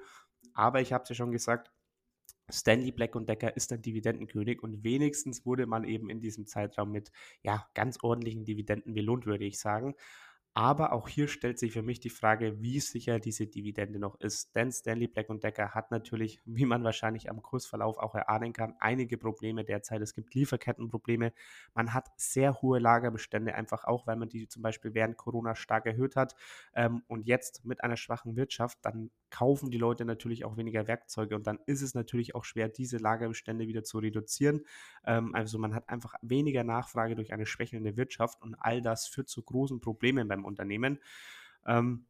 Aber 0.53 0.81
ich 0.81 0.93
habe 0.93 1.03
es 1.03 1.09
ja 1.09 1.15
schon 1.15 1.31
gesagt, 1.31 1.71
Stanley 2.51 2.91
Black 2.91 3.13
Decker 3.13 3.55
ist 3.55 3.71
ein 3.71 3.81
Dividendenkönig 3.81 4.63
und 4.63 4.83
wenigstens 4.83 5.45
wurde 5.45 5.65
man 5.67 5.83
eben 5.83 6.09
in 6.09 6.21
diesem 6.21 6.45
Zeitraum 6.47 6.91
mit 6.91 7.11
ja, 7.43 7.67
ganz 7.75 7.99
ordentlichen 8.01 8.45
Dividenden 8.45 8.93
belohnt, 8.95 9.25
würde 9.25 9.45
ich 9.45 9.59
sagen. 9.59 9.95
Aber 10.55 10.93
auch 10.93 11.09
hier 11.09 11.27
stellt 11.27 11.57
sich 11.57 11.71
für 11.73 11.81
mich 11.81 11.99
die 11.99 12.11
Frage, 12.11 12.61
wie 12.61 12.79
sicher 12.79 13.19
diese 13.19 13.47
Dividende 13.47 13.97
noch 13.97 14.19
ist. 14.19 14.55
Denn 14.55 14.71
Stanley 14.71 15.07
Black 15.07 15.27
Decker 15.41 15.71
hat 15.73 15.89
natürlich, 15.89 16.41
wie 16.45 16.65
man 16.65 16.83
wahrscheinlich 16.83 17.29
am 17.29 17.41
Kursverlauf 17.41 17.97
auch 17.97 18.13
erahnen 18.13 18.53
kann, 18.53 18.75
einige 18.79 19.17
Probleme 19.17 19.63
derzeit. 19.63 20.01
Es 20.01 20.13
gibt 20.13 20.35
Lieferkettenprobleme. 20.35 21.33
Man 21.73 21.93
hat 21.93 22.11
sehr 22.17 22.61
hohe 22.61 22.77
Lagerbestände, 22.77 23.55
einfach 23.55 23.85
auch, 23.85 24.05
weil 24.05 24.15
man 24.15 24.29
die 24.29 24.47
zum 24.47 24.61
Beispiel 24.61 24.93
während 24.93 25.17
Corona 25.17 25.55
stark 25.55 25.87
erhöht 25.87 26.15
hat. 26.15 26.35
Ähm, 26.75 27.03
und 27.07 27.25
jetzt 27.25 27.65
mit 27.65 27.83
einer 27.83 27.97
schwachen 27.97 28.35
Wirtschaft, 28.35 28.77
dann 28.83 29.09
kaufen 29.33 29.71
die 29.71 29.79
Leute 29.79 30.05
natürlich 30.05 30.45
auch 30.45 30.57
weniger 30.57 30.87
Werkzeuge 30.87 31.35
und 31.35 31.47
dann 31.47 31.57
ist 31.65 31.81
es 31.81 31.95
natürlich 31.95 32.35
auch 32.35 32.45
schwer, 32.45 32.69
diese 32.69 32.97
Lagerbestände 32.97 33.67
wieder 33.67 33.83
zu 33.83 33.97
reduzieren. 33.97 34.61
Ähm, 35.05 35.33
also 35.33 35.57
man 35.57 35.73
hat 35.73 35.89
einfach 35.89 36.13
weniger 36.21 36.63
Nachfrage 36.63 37.15
durch 37.15 37.33
eine 37.33 37.47
schwächelnde 37.47 37.97
Wirtschaft 37.97 38.43
und 38.43 38.53
all 38.53 38.83
das 38.83 39.07
führt 39.07 39.29
zu 39.29 39.41
großen 39.41 39.81
Problemen 39.81 40.27
beim 40.27 40.42
Unternehmen. 40.45 40.99
Ähm, 41.65 42.07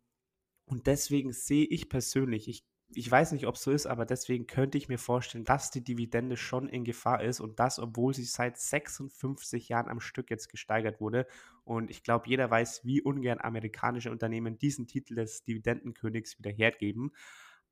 und 0.65 0.87
deswegen 0.87 1.33
sehe 1.33 1.65
ich 1.65 1.89
persönlich, 1.89 2.47
ich 2.47 2.65
ich 2.95 3.09
weiß 3.09 3.31
nicht, 3.31 3.47
ob 3.47 3.55
es 3.55 3.63
so 3.63 3.71
ist, 3.71 3.85
aber 3.85 4.05
deswegen 4.05 4.47
könnte 4.47 4.77
ich 4.77 4.87
mir 4.87 4.97
vorstellen, 4.97 5.43
dass 5.43 5.71
die 5.71 5.83
Dividende 5.83 6.37
schon 6.37 6.69
in 6.69 6.83
Gefahr 6.83 7.23
ist 7.23 7.39
und 7.39 7.59
das, 7.59 7.79
obwohl 7.79 8.13
sie 8.13 8.23
seit 8.23 8.57
56 8.57 9.69
Jahren 9.69 9.89
am 9.89 9.99
Stück 9.99 10.29
jetzt 10.29 10.49
gesteigert 10.49 10.99
wurde. 11.01 11.27
Und 11.63 11.89
ich 11.89 12.03
glaube, 12.03 12.27
jeder 12.27 12.49
weiß, 12.49 12.85
wie 12.85 13.01
ungern 13.01 13.39
amerikanische 13.39 14.11
Unternehmen 14.11 14.57
diesen 14.57 14.87
Titel 14.87 15.15
des 15.15 15.43
Dividendenkönigs 15.43 16.37
wieder 16.39 16.51
hergeben. 16.51 17.11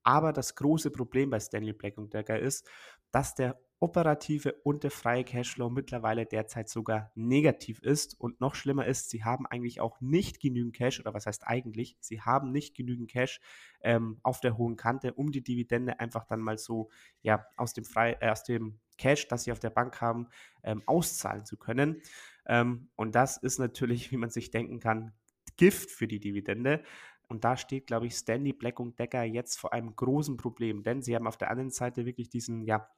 Aber 0.03 0.33
das 0.33 0.55
große 0.55 0.91
Problem 0.91 1.29
bei 1.29 1.39
Stanley 1.39 1.73
Black 1.73 1.95
Decker 1.97 2.39
ist, 2.39 2.69
dass 3.11 3.35
der 3.35 3.59
operative 3.81 4.53
und 4.63 4.83
der 4.83 4.91
freie 4.91 5.23
Cashflow 5.23 5.69
mittlerweile 5.71 6.27
derzeit 6.27 6.69
sogar 6.69 7.11
negativ 7.15 7.81
ist. 7.81 8.19
Und 8.19 8.39
noch 8.39 8.53
schlimmer 8.53 8.85
ist, 8.85 9.09
sie 9.09 9.23
haben 9.23 9.47
eigentlich 9.47 9.81
auch 9.81 9.99
nicht 9.99 10.39
genügend 10.39 10.75
Cash, 10.75 10.99
oder 10.99 11.15
was 11.15 11.25
heißt 11.25 11.47
eigentlich, 11.47 11.97
sie 11.99 12.21
haben 12.21 12.51
nicht 12.51 12.75
genügend 12.75 13.09
Cash 13.09 13.41
ähm, 13.81 14.19
auf 14.21 14.39
der 14.39 14.55
hohen 14.55 14.75
Kante, 14.75 15.13
um 15.13 15.31
die 15.31 15.43
Dividende 15.43 15.99
einfach 15.99 16.25
dann 16.25 16.41
mal 16.41 16.59
so 16.59 16.89
ja, 17.23 17.47
aus, 17.57 17.73
dem 17.73 17.83
frei, 17.83 18.17
äh, 18.21 18.29
aus 18.29 18.43
dem 18.43 18.79
Cash, 18.99 19.27
das 19.27 19.45
sie 19.45 19.51
auf 19.51 19.59
der 19.59 19.71
Bank 19.71 19.99
haben, 19.99 20.27
ähm, 20.63 20.83
auszahlen 20.85 21.43
zu 21.43 21.57
können. 21.57 22.03
Ähm, 22.45 22.89
und 22.95 23.15
das 23.15 23.37
ist 23.37 23.57
natürlich, 23.57 24.11
wie 24.11 24.17
man 24.17 24.29
sich 24.29 24.51
denken 24.51 24.79
kann, 24.79 25.11
Gift 25.57 25.89
für 25.89 26.07
die 26.07 26.19
Dividende. 26.19 26.83
Und 27.31 27.45
da 27.45 27.55
steht, 27.55 27.87
glaube 27.87 28.07
ich, 28.07 28.15
Stanley 28.15 28.51
Black 28.51 28.81
und 28.81 28.99
Decker 28.99 29.23
jetzt 29.23 29.57
vor 29.57 29.71
einem 29.71 29.95
großen 29.95 30.35
Problem, 30.35 30.83
denn 30.83 31.01
sie 31.01 31.15
haben 31.15 31.27
auf 31.27 31.37
der 31.37 31.49
anderen 31.49 31.71
Seite 31.71 32.05
wirklich 32.05 32.27
diesen, 32.27 32.65
ja, 32.65 32.89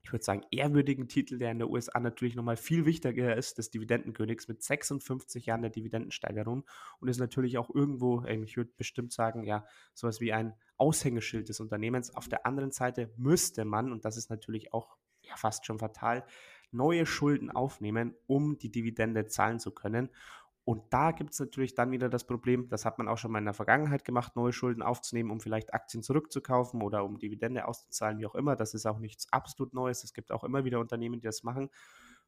ich 0.00 0.10
würde 0.10 0.24
sagen, 0.24 0.44
ehrwürdigen 0.50 1.08
Titel, 1.08 1.36
der 1.36 1.50
in 1.50 1.58
der 1.58 1.68
USA 1.68 2.00
natürlich 2.00 2.36
nochmal 2.36 2.56
viel 2.56 2.86
wichtiger 2.86 3.36
ist, 3.36 3.58
des 3.58 3.70
Dividendenkönigs 3.70 4.48
mit 4.48 4.62
56 4.62 5.44
Jahren 5.44 5.60
der 5.60 5.70
Dividendensteigerung 5.70 6.64
und 7.00 7.08
ist 7.08 7.18
natürlich 7.18 7.58
auch 7.58 7.68
irgendwo, 7.68 8.24
ich 8.24 8.56
würde 8.56 8.72
bestimmt 8.78 9.12
sagen, 9.12 9.44
ja, 9.44 9.66
sowas 9.92 10.22
wie 10.22 10.32
ein 10.32 10.54
Aushängeschild 10.78 11.50
des 11.50 11.60
Unternehmens. 11.60 12.14
Auf 12.14 12.28
der 12.28 12.46
anderen 12.46 12.70
Seite 12.70 13.12
müsste 13.18 13.66
man, 13.66 13.92
und 13.92 14.06
das 14.06 14.16
ist 14.16 14.30
natürlich 14.30 14.72
auch 14.72 14.96
ja, 15.20 15.36
fast 15.36 15.66
schon 15.66 15.78
fatal, 15.78 16.24
neue 16.70 17.04
Schulden 17.04 17.50
aufnehmen, 17.50 18.14
um 18.26 18.56
die 18.58 18.70
Dividende 18.70 19.26
zahlen 19.26 19.58
zu 19.58 19.70
können. 19.70 20.08
Und 20.66 20.82
da 20.92 21.12
gibt 21.12 21.32
es 21.32 21.38
natürlich 21.38 21.76
dann 21.76 21.92
wieder 21.92 22.08
das 22.08 22.26
Problem, 22.26 22.68
das 22.68 22.84
hat 22.84 22.98
man 22.98 23.06
auch 23.06 23.18
schon 23.18 23.30
mal 23.30 23.38
in 23.38 23.44
der 23.44 23.54
Vergangenheit 23.54 24.04
gemacht, 24.04 24.34
neue 24.34 24.52
Schulden 24.52 24.82
aufzunehmen, 24.82 25.30
um 25.30 25.38
vielleicht 25.38 25.72
Aktien 25.72 26.02
zurückzukaufen 26.02 26.82
oder 26.82 27.04
um 27.04 27.20
Dividende 27.20 27.68
auszuzahlen, 27.68 28.18
wie 28.18 28.26
auch 28.26 28.34
immer. 28.34 28.56
Das 28.56 28.74
ist 28.74 28.84
auch 28.84 28.98
nichts 28.98 29.32
absolut 29.32 29.74
Neues. 29.74 30.02
Es 30.02 30.12
gibt 30.12 30.32
auch 30.32 30.42
immer 30.42 30.64
wieder 30.64 30.80
Unternehmen, 30.80 31.20
die 31.20 31.26
das 31.26 31.44
machen. 31.44 31.70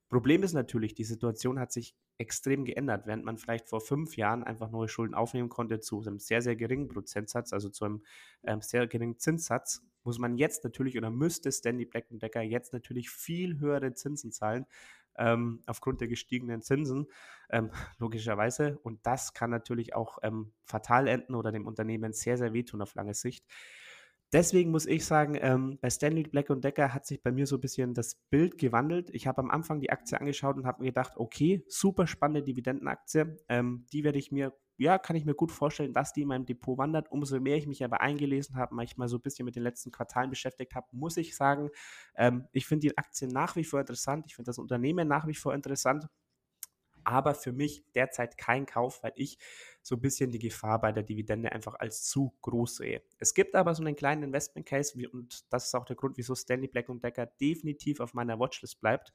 Problem 0.08 0.44
ist 0.44 0.52
natürlich, 0.52 0.94
die 0.94 1.02
Situation 1.02 1.58
hat 1.58 1.72
sich 1.72 1.96
extrem 2.16 2.64
geändert, 2.64 3.08
während 3.08 3.24
man 3.24 3.38
vielleicht 3.38 3.68
vor 3.68 3.80
fünf 3.80 4.16
Jahren 4.16 4.44
einfach 4.44 4.70
neue 4.70 4.88
Schulden 4.88 5.14
aufnehmen 5.14 5.48
konnte 5.48 5.80
zu 5.80 6.00
einem 6.00 6.20
sehr, 6.20 6.40
sehr 6.40 6.54
geringen 6.54 6.86
Prozentsatz, 6.86 7.52
also 7.52 7.68
zu 7.68 7.86
einem 7.86 8.04
ähm, 8.44 8.62
sehr 8.62 8.86
geringen 8.86 9.18
Zinssatz, 9.18 9.82
muss 10.04 10.20
man 10.20 10.38
jetzt 10.38 10.62
natürlich 10.62 10.96
oder 10.96 11.10
müsste 11.10 11.50
Stanley 11.50 11.86
Black 11.86 12.06
Decker 12.08 12.40
jetzt 12.40 12.72
natürlich 12.72 13.10
viel 13.10 13.58
höhere 13.58 13.92
Zinsen 13.94 14.30
zahlen, 14.30 14.64
ähm, 15.18 15.62
aufgrund 15.66 16.00
der 16.00 16.08
gestiegenen 16.08 16.62
Zinsen, 16.62 17.06
ähm, 17.50 17.70
logischerweise. 17.98 18.78
Und 18.82 19.04
das 19.06 19.34
kann 19.34 19.50
natürlich 19.50 19.94
auch 19.94 20.18
ähm, 20.22 20.52
fatal 20.64 21.08
enden 21.08 21.34
oder 21.34 21.52
dem 21.52 21.66
Unternehmen 21.66 22.12
sehr, 22.12 22.38
sehr 22.38 22.52
wehtun 22.52 22.82
auf 22.82 22.94
lange 22.94 23.14
Sicht. 23.14 23.44
Deswegen 24.32 24.70
muss 24.70 24.84
ich 24.84 25.06
sagen, 25.06 25.38
ähm, 25.40 25.78
bei 25.80 25.88
Stanley 25.88 26.24
Black 26.24 26.48
Decker 26.48 26.92
hat 26.92 27.06
sich 27.06 27.22
bei 27.22 27.32
mir 27.32 27.46
so 27.46 27.56
ein 27.56 27.62
bisschen 27.62 27.94
das 27.94 28.16
Bild 28.28 28.58
gewandelt. 28.58 29.08
Ich 29.14 29.26
habe 29.26 29.40
am 29.40 29.50
Anfang 29.50 29.80
die 29.80 29.90
Aktie 29.90 30.20
angeschaut 30.20 30.56
und 30.58 30.66
habe 30.66 30.82
mir 30.82 30.90
gedacht, 30.90 31.14
okay, 31.16 31.64
super 31.68 32.06
spannende 32.06 32.42
Dividendenaktie. 32.42 33.38
Ähm, 33.48 33.86
die 33.90 34.04
werde 34.04 34.18
ich 34.18 34.30
mir, 34.30 34.52
ja, 34.76 34.98
kann 34.98 35.16
ich 35.16 35.24
mir 35.24 35.34
gut 35.34 35.50
vorstellen, 35.50 35.94
dass 35.94 36.12
die 36.12 36.22
in 36.22 36.28
meinem 36.28 36.44
Depot 36.44 36.76
wandert. 36.76 37.10
Umso 37.10 37.40
mehr 37.40 37.56
ich 37.56 37.66
mich 37.66 37.82
aber 37.82 38.02
eingelesen 38.02 38.56
habe, 38.56 38.74
manchmal 38.74 39.08
so 39.08 39.16
ein 39.16 39.22
bisschen 39.22 39.46
mit 39.46 39.56
den 39.56 39.62
letzten 39.62 39.92
Quartalen 39.92 40.28
beschäftigt 40.28 40.74
habe, 40.74 40.86
muss 40.92 41.16
ich 41.16 41.34
sagen, 41.34 41.70
ähm, 42.14 42.48
ich 42.52 42.66
finde 42.66 42.88
die 42.88 42.98
Aktie 42.98 43.28
nach 43.28 43.56
wie 43.56 43.64
vor 43.64 43.80
interessant. 43.80 44.26
Ich 44.28 44.36
finde 44.36 44.50
das 44.50 44.58
Unternehmen 44.58 45.08
nach 45.08 45.26
wie 45.26 45.34
vor 45.34 45.54
interessant 45.54 46.04
aber 47.08 47.34
für 47.34 47.52
mich 47.52 47.84
derzeit 47.94 48.36
kein 48.36 48.66
Kauf, 48.66 49.02
weil 49.02 49.12
ich 49.16 49.38
so 49.82 49.96
ein 49.96 50.00
bisschen 50.02 50.30
die 50.30 50.38
Gefahr 50.38 50.78
bei 50.78 50.92
der 50.92 51.02
Dividende 51.02 51.50
einfach 51.52 51.74
als 51.78 52.04
zu 52.04 52.34
groß 52.42 52.76
sehe. 52.76 53.02
Es 53.18 53.32
gibt 53.32 53.54
aber 53.54 53.74
so 53.74 53.82
einen 53.82 53.96
kleinen 53.96 54.22
Investment 54.22 54.66
Case 54.66 54.94
und 55.10 55.50
das 55.50 55.66
ist 55.66 55.74
auch 55.74 55.86
der 55.86 55.96
Grund, 55.96 56.18
wieso 56.18 56.34
Stanley 56.34 56.68
Black 56.68 56.86
Decker 57.02 57.26
definitiv 57.26 58.00
auf 58.00 58.12
meiner 58.12 58.38
Watchlist 58.38 58.80
bleibt, 58.80 59.12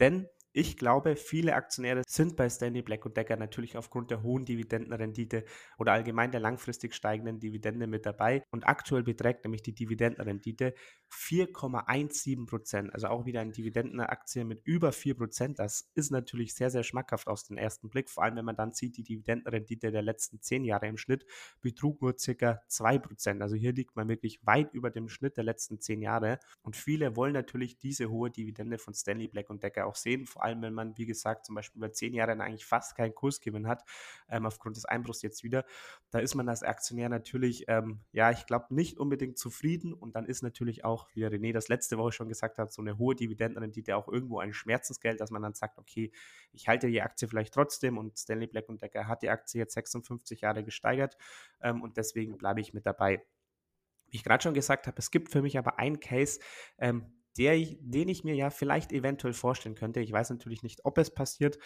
denn 0.00 0.28
ich 0.56 0.78
glaube, 0.78 1.16
viele 1.16 1.54
Aktionäre 1.54 2.02
sind 2.08 2.34
bei 2.34 2.48
Stanley 2.48 2.80
Black 2.80 3.04
Decker 3.14 3.36
natürlich 3.36 3.76
aufgrund 3.76 4.10
der 4.10 4.22
hohen 4.22 4.46
Dividendenrendite 4.46 5.44
oder 5.76 5.92
allgemein 5.92 6.30
der 6.30 6.40
langfristig 6.40 6.94
steigenden 6.94 7.38
Dividende 7.38 7.86
mit 7.86 8.06
dabei. 8.06 8.42
Und 8.50 8.66
aktuell 8.66 9.02
beträgt 9.02 9.44
nämlich 9.44 9.60
die 9.60 9.74
Dividendenrendite 9.74 10.72
4,17 11.12 12.46
Prozent. 12.46 12.94
Also 12.94 13.08
auch 13.08 13.26
wieder 13.26 13.42
eine 13.42 13.52
Dividendenaktie 13.52 14.44
mit 14.44 14.62
über 14.64 14.92
4 14.92 15.18
Prozent. 15.18 15.58
Das 15.58 15.90
ist 15.94 16.10
natürlich 16.10 16.54
sehr, 16.54 16.70
sehr 16.70 16.84
schmackhaft 16.84 17.28
aus 17.28 17.44
dem 17.44 17.58
ersten 17.58 17.90
Blick. 17.90 18.08
Vor 18.08 18.24
allem, 18.24 18.36
wenn 18.36 18.46
man 18.46 18.56
dann 18.56 18.72
sieht, 18.72 18.96
die 18.96 19.02
Dividendenrendite 19.02 19.92
der 19.92 20.00
letzten 20.00 20.40
10 20.40 20.64
Jahre 20.64 20.86
im 20.86 20.96
Schnitt 20.96 21.26
betrug 21.60 22.00
nur 22.00 22.16
circa 22.18 22.62
2 22.68 22.98
Prozent. 23.00 23.42
Also 23.42 23.56
hier 23.56 23.74
liegt 23.74 23.94
man 23.94 24.08
wirklich 24.08 24.40
weit 24.46 24.72
über 24.72 24.88
dem 24.88 25.10
Schnitt 25.10 25.36
der 25.36 25.44
letzten 25.44 25.82
10 25.82 26.00
Jahre. 26.00 26.38
Und 26.62 26.76
viele 26.76 27.14
wollen 27.14 27.34
natürlich 27.34 27.78
diese 27.78 28.08
hohe 28.08 28.30
Dividende 28.30 28.78
von 28.78 28.94
Stanley 28.94 29.28
Black 29.28 29.48
Decker 29.60 29.86
auch 29.86 29.96
sehen. 29.96 30.24
Vor 30.24 30.45
allem, 30.46 30.62
wenn 30.62 30.72
man, 30.74 30.96
wie 30.96 31.06
gesagt, 31.06 31.46
zum 31.46 31.54
Beispiel 31.54 31.78
über 31.78 31.92
zehn 31.92 32.14
Jahre 32.14 32.32
eigentlich 32.32 32.64
fast 32.64 32.96
keinen 32.96 33.14
Kursgewinn 33.14 33.66
hat, 33.66 33.84
ähm, 34.28 34.46
aufgrund 34.46 34.76
des 34.76 34.84
Einbruchs 34.84 35.22
jetzt 35.22 35.44
wieder, 35.44 35.64
da 36.10 36.18
ist 36.18 36.34
man 36.34 36.48
als 36.48 36.62
Aktionär 36.62 37.08
natürlich, 37.08 37.64
ähm, 37.68 38.00
ja, 38.12 38.30
ich 38.30 38.46
glaube, 38.46 38.74
nicht 38.74 38.98
unbedingt 38.98 39.38
zufrieden 39.38 39.92
und 39.92 40.14
dann 40.16 40.26
ist 40.26 40.42
natürlich 40.42 40.84
auch, 40.84 41.08
wie 41.14 41.26
René 41.26 41.52
das 41.52 41.68
letzte 41.68 41.98
Woche 41.98 42.12
schon 42.12 42.28
gesagt 42.28 42.58
hat, 42.58 42.72
so 42.72 42.82
eine 42.82 42.98
hohe 42.98 43.14
Dividendenrendite 43.14 43.96
auch 43.96 44.08
irgendwo 44.08 44.38
ein 44.38 44.52
Schmerzensgeld, 44.52 45.20
dass 45.20 45.30
man 45.30 45.42
dann 45.42 45.54
sagt, 45.54 45.78
okay, 45.78 46.12
ich 46.52 46.68
halte 46.68 46.88
die 46.88 47.02
Aktie 47.02 47.28
vielleicht 47.28 47.54
trotzdem 47.54 47.98
und 47.98 48.18
Stanley 48.18 48.46
Black 48.46 48.66
Decker 48.68 49.06
hat 49.06 49.22
die 49.22 49.30
Aktie 49.30 49.60
jetzt 49.60 49.74
56 49.74 50.40
Jahre 50.40 50.64
gesteigert 50.64 51.16
ähm, 51.60 51.82
und 51.82 51.96
deswegen 51.96 52.38
bleibe 52.38 52.60
ich 52.60 52.72
mit 52.72 52.86
dabei. 52.86 53.24
Wie 54.08 54.16
ich 54.16 54.24
gerade 54.24 54.42
schon 54.42 54.54
gesagt 54.54 54.86
habe, 54.86 54.98
es 54.98 55.10
gibt 55.10 55.30
für 55.30 55.42
mich 55.42 55.58
aber 55.58 55.78
einen 55.78 56.00
Case, 56.00 56.40
ähm, 56.78 57.15
der, 57.38 57.56
den 57.80 58.08
ich 58.08 58.24
mir 58.24 58.34
ja 58.34 58.50
vielleicht 58.50 58.92
eventuell 58.92 59.34
vorstellen 59.34 59.74
könnte. 59.74 60.00
Ich 60.00 60.12
weiß 60.12 60.30
natürlich 60.30 60.62
nicht, 60.62 60.84
ob 60.84 60.98
es 60.98 61.12
passiert, 61.12 61.58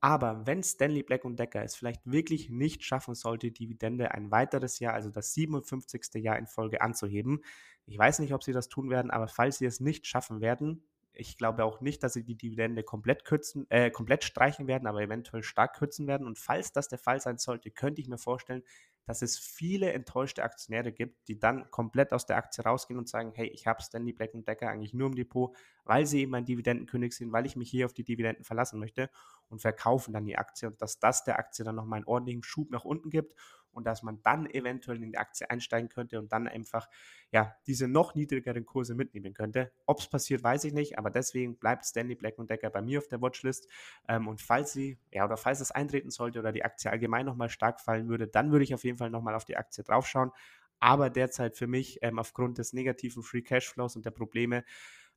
aber 0.00 0.46
wenn 0.46 0.64
Stanley 0.64 1.04
Black 1.04 1.22
Decker 1.24 1.62
es 1.62 1.76
vielleicht 1.76 2.02
wirklich 2.04 2.50
nicht 2.50 2.82
schaffen 2.82 3.14
sollte, 3.14 3.52
Dividende 3.52 4.10
ein 4.10 4.32
weiteres 4.32 4.80
Jahr, 4.80 4.94
also 4.94 5.10
das 5.10 5.32
57. 5.34 6.14
Jahr 6.14 6.38
in 6.38 6.48
Folge 6.48 6.80
anzuheben, 6.80 7.44
ich 7.86 7.98
weiß 7.98 8.18
nicht, 8.18 8.34
ob 8.34 8.42
sie 8.42 8.52
das 8.52 8.68
tun 8.68 8.90
werden, 8.90 9.12
aber 9.12 9.28
falls 9.28 9.58
sie 9.58 9.66
es 9.66 9.78
nicht 9.78 10.06
schaffen 10.08 10.40
werden, 10.40 10.84
ich 11.14 11.36
glaube 11.36 11.64
auch 11.64 11.80
nicht, 11.80 12.02
dass 12.02 12.14
sie 12.14 12.24
die 12.24 12.36
Dividende 12.36 12.82
komplett 12.82 13.24
kürzen, 13.24 13.66
äh, 13.70 13.90
komplett 13.90 14.24
streichen 14.24 14.66
werden, 14.66 14.86
aber 14.86 15.02
eventuell 15.02 15.42
stark 15.42 15.76
kürzen 15.76 16.06
werden. 16.06 16.26
Und 16.26 16.38
falls 16.38 16.72
das 16.72 16.88
der 16.88 16.98
Fall 16.98 17.20
sein 17.20 17.38
sollte, 17.38 17.70
könnte 17.70 18.00
ich 18.00 18.08
mir 18.08 18.18
vorstellen, 18.18 18.62
dass 19.04 19.22
es 19.22 19.38
viele 19.38 19.92
enttäuschte 19.92 20.42
Aktionäre 20.42 20.92
gibt, 20.92 21.28
die 21.28 21.38
dann 21.38 21.70
komplett 21.70 22.12
aus 22.12 22.26
der 22.26 22.36
Aktie 22.36 22.64
rausgehen 22.64 22.98
und 22.98 23.08
sagen, 23.08 23.32
hey, 23.34 23.48
ich 23.48 23.66
habe 23.66 23.82
Stanley 23.82 24.12
Black 24.12 24.30
Decker 24.32 24.68
eigentlich 24.68 24.94
nur 24.94 25.08
im 25.08 25.14
Depot, 25.14 25.56
weil 25.84 26.06
sie 26.06 26.20
eben 26.20 26.34
ein 26.34 26.44
Dividendenkönig 26.44 27.14
sind, 27.14 27.32
weil 27.32 27.46
ich 27.46 27.56
mich 27.56 27.70
hier 27.70 27.86
auf 27.86 27.92
die 27.92 28.04
Dividenden 28.04 28.44
verlassen 28.44 28.78
möchte 28.78 29.10
und 29.48 29.60
verkaufen 29.60 30.12
dann 30.12 30.24
die 30.24 30.38
Aktie 30.38 30.68
und 30.68 30.80
dass 30.80 30.98
das 30.98 31.24
der 31.24 31.38
Aktie 31.38 31.64
dann 31.64 31.74
nochmal 31.74 31.98
einen 31.98 32.06
ordentlichen 32.06 32.42
Schub 32.42 32.70
nach 32.70 32.84
unten 32.84 33.10
gibt 33.10 33.34
und 33.72 33.86
dass 33.86 34.02
man 34.02 34.20
dann 34.22 34.46
eventuell 34.48 35.02
in 35.02 35.10
die 35.10 35.18
Aktie 35.18 35.48
einsteigen 35.50 35.88
könnte 35.88 36.18
und 36.18 36.32
dann 36.32 36.48
einfach 36.48 36.88
ja 37.30 37.54
diese 37.66 37.88
noch 37.88 38.14
niedrigeren 38.14 38.64
Kurse 38.64 38.94
mitnehmen 38.94 39.34
könnte. 39.34 39.72
Ob 39.86 40.00
es 40.00 40.08
passiert, 40.08 40.42
weiß 40.42 40.64
ich 40.64 40.72
nicht, 40.72 40.98
aber 40.98 41.10
deswegen 41.10 41.56
bleibt 41.56 41.84
Stanley 41.84 42.14
Black 42.14 42.36
Decker 42.38 42.70
bei 42.70 42.82
mir 42.82 42.98
auf 42.98 43.08
der 43.08 43.20
Watchlist 43.20 43.68
ähm, 44.08 44.28
und 44.28 44.40
falls 44.40 44.72
sie 44.72 44.98
ja 45.10 45.24
oder 45.24 45.36
falls 45.36 45.60
es 45.60 45.70
eintreten 45.70 46.10
sollte 46.10 46.38
oder 46.38 46.52
die 46.52 46.64
Aktie 46.64 46.90
allgemein 46.90 47.26
nochmal 47.26 47.48
stark 47.48 47.80
fallen 47.80 48.08
würde, 48.08 48.28
dann 48.28 48.52
würde 48.52 48.64
ich 48.64 48.74
auf 48.74 48.84
jeden 48.84 48.98
Fall 48.98 49.10
nochmal 49.10 49.34
auf 49.34 49.44
die 49.44 49.56
Aktie 49.56 49.84
draufschauen. 49.84 50.30
Aber 50.78 51.10
derzeit 51.10 51.56
für 51.56 51.66
mich 51.66 51.98
ähm, 52.02 52.18
aufgrund 52.18 52.58
des 52.58 52.72
negativen 52.72 53.22
Free 53.22 53.42
Cashflows 53.42 53.96
und 53.96 54.04
der 54.04 54.10
Probleme 54.10 54.64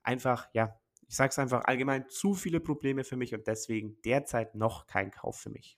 einfach 0.03 0.47
ja 0.53 0.79
ich 1.07 1.15
sage 1.15 1.29
es 1.29 1.39
einfach 1.39 1.65
allgemein, 1.65 2.09
zu 2.09 2.33
viele 2.33 2.59
Probleme 2.59 3.03
für 3.03 3.15
mich 3.15 3.33
und 3.33 3.45
deswegen 3.47 4.01
derzeit 4.03 4.55
noch 4.55 4.87
kein 4.87 5.11
Kauf 5.11 5.39
für 5.39 5.49
mich. 5.49 5.77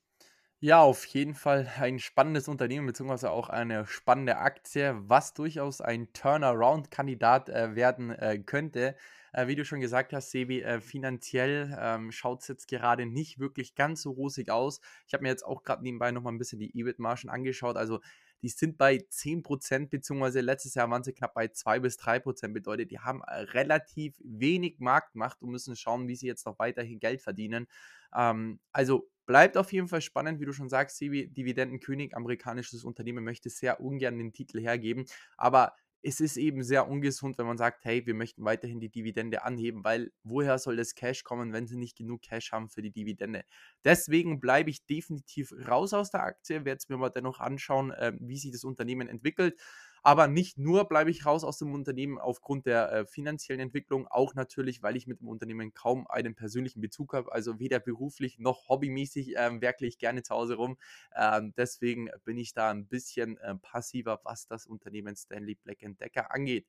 Ja, 0.60 0.82
auf 0.82 1.06
jeden 1.06 1.36
Fall 1.36 1.72
ein 1.80 2.00
spannendes 2.00 2.48
Unternehmen, 2.48 2.88
beziehungsweise 2.88 3.30
auch 3.30 3.50
eine 3.50 3.86
spannende 3.86 4.38
Aktie, 4.38 4.96
was 5.08 5.36
durchaus 5.36 5.82
ein 5.82 6.12
Turnaround-Kandidat 6.14 7.50
äh, 7.50 7.76
werden 7.76 8.10
äh, 8.10 8.40
könnte. 8.40 8.96
Äh, 9.34 9.46
wie 9.48 9.56
du 9.56 9.64
schon 9.66 9.82
gesagt 9.82 10.14
hast, 10.14 10.32
Sebi, 10.32 10.62
äh, 10.64 10.82
finanziell 10.82 11.78
ähm, 11.80 12.12
schaut 12.12 12.42
es 12.42 12.48
jetzt 12.48 12.68
gerade 12.68 13.06
nicht 13.06 13.38
wirklich 13.38 13.76
ganz 13.76 14.02
so 14.02 14.10
rosig 14.12 14.50
aus. 14.50 14.82
Ich 15.06 15.14
habe 15.14 15.22
mir 15.24 15.30
jetzt 15.30 15.46
auch 15.46 15.62
gerade 15.62 15.84
nebenbei 15.84 16.12
nochmal 16.12 16.34
ein 16.34 16.40
bisschen 16.40 16.58
die 16.60 16.76
EBIT-Margen 16.80 17.30
angeschaut. 17.30 17.78
Also 17.78 18.00
die 18.42 18.50
sind 18.50 18.78
bei 18.78 18.98
10%, 19.10 19.90
beziehungsweise 19.90 20.42
letztes 20.42 20.76
Jahr 20.76 20.90
waren 20.90 21.04
sie 21.04 21.14
knapp 21.14 21.34
bei 21.34 21.48
2 21.48 21.80
bis 21.80 21.98
3%. 21.98 22.54
Bedeutet, 22.54 22.92
die 22.92 23.00
haben 23.00 23.22
äh, 23.22 23.42
relativ 23.42 24.16
wenig 24.24 24.80
Marktmacht 24.80 25.42
und 25.42 25.50
müssen 25.50 25.76
schauen, 25.76 26.08
wie 26.08 26.16
sie 26.16 26.28
jetzt 26.28 26.46
noch 26.46 26.60
weiterhin 26.60 27.00
Geld 27.00 27.22
verdienen. 27.22 27.68
Ähm, 28.16 28.60
also 28.72 29.10
Bleibt 29.28 29.58
auf 29.58 29.74
jeden 29.74 29.90
Fall 29.90 30.00
spannend, 30.00 30.40
wie 30.40 30.46
du 30.46 30.54
schon 30.54 30.70
sagst, 30.70 30.98
Sibi, 30.98 31.28
Dividendenkönig, 31.28 32.16
amerikanisches 32.16 32.86
Unternehmen 32.86 33.26
möchte 33.26 33.50
sehr 33.50 33.82
ungern 33.82 34.18
den 34.18 34.32
Titel 34.32 34.62
hergeben, 34.62 35.04
aber 35.36 35.74
es 36.04 36.20
ist 36.20 36.38
eben 36.38 36.64
sehr 36.64 36.88
ungesund, 36.88 37.38
wenn 37.38 37.48
man 37.48 37.58
sagt, 37.58 37.84
hey, 37.86 38.06
wir 38.06 38.14
möchten 38.14 38.44
weiterhin 38.46 38.80
die 38.80 38.90
Dividende 38.90 39.44
anheben, 39.44 39.84
weil 39.84 40.12
woher 40.24 40.58
soll 40.60 40.78
das 40.78 40.96
Cash 40.96 41.24
kommen, 41.24 41.54
wenn 41.54 41.68
sie 41.68 41.78
nicht 41.78 41.98
genug 41.98 42.22
Cash 42.22 42.52
haben 42.52 42.70
für 42.70 42.82
die 42.82 42.92
Dividende? 42.92 43.44
Deswegen 43.84 44.40
bleibe 44.40 44.70
ich 44.70 44.86
definitiv 44.86 45.54
raus 45.68 45.94
aus 45.94 46.12
der 46.12 46.24
Aktie, 46.24 46.66
werde 46.66 46.78
es 46.78 46.90
mir 46.90 46.98
mal 46.98 47.10
dennoch 47.10 47.40
anschauen, 47.40 47.92
äh, 47.92 48.14
wie 48.20 48.38
sich 48.38 48.52
das 48.52 48.64
Unternehmen 48.64 49.08
entwickelt. 49.08 49.60
Aber 50.04 50.28
nicht 50.28 50.58
nur 50.58 50.86
bleibe 50.86 51.10
ich 51.12 51.26
raus 51.26 51.44
aus 51.44 51.58
dem 51.58 51.74
Unternehmen 51.74 52.18
aufgrund 52.18 52.66
der 52.66 52.92
äh, 52.92 53.06
finanziellen 53.06 53.62
Entwicklung, 53.62 54.08
auch 54.08 54.36
natürlich, 54.36 54.84
weil 54.84 54.96
ich 54.96 55.08
mit 55.08 55.20
dem 55.22 55.28
Unternehmen 55.28 55.74
kaum 55.74 56.08
einen 56.08 56.36
persönlichen 56.36 56.82
Bezug 56.82 57.14
habe, 57.14 57.32
also 57.32 57.60
weder 57.60 57.80
beruflich 57.80 58.40
noch 58.40 58.70
hobbymäßig 58.70 59.34
ähm, 59.38 59.62
werkle 59.62 59.88
ich 59.88 59.98
gerne 59.98 60.24
zu 60.24 60.34
Hause 60.34 60.56
rum. 60.56 60.78
Ähm, 61.16 61.54
deswegen 61.58 62.10
bin 62.26 62.38
ich 62.38 62.54
da 62.54 62.70
ein 62.72 62.88
bisschen 62.88 63.38
äh, 63.38 63.56
passiver, 63.56 64.22
was 64.24 64.48
das 64.48 64.66
Unternehmen 64.66 65.16
Stanley 65.16 65.56
Black 65.56 65.80
Decker 65.82 66.32
angeht. 66.34 66.68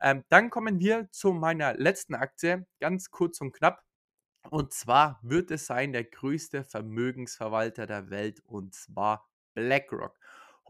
Ähm, 0.00 0.24
dann 0.28 0.50
kommen 0.50 0.78
wir 0.80 1.10
zu 1.10 1.32
meiner 1.32 1.74
letzten 1.74 2.14
Aktie, 2.14 2.66
ganz 2.78 3.10
kurz 3.10 3.40
und 3.40 3.52
knapp. 3.52 3.82
Und 4.48 4.72
zwar 4.72 5.20
wird 5.22 5.50
es 5.50 5.66
sein 5.66 5.92
der 5.92 6.04
größte 6.04 6.64
Vermögensverwalter 6.64 7.86
der 7.86 8.10
Welt 8.10 8.42
und 8.46 8.74
zwar 8.74 9.28
BlackRock. 9.54 10.18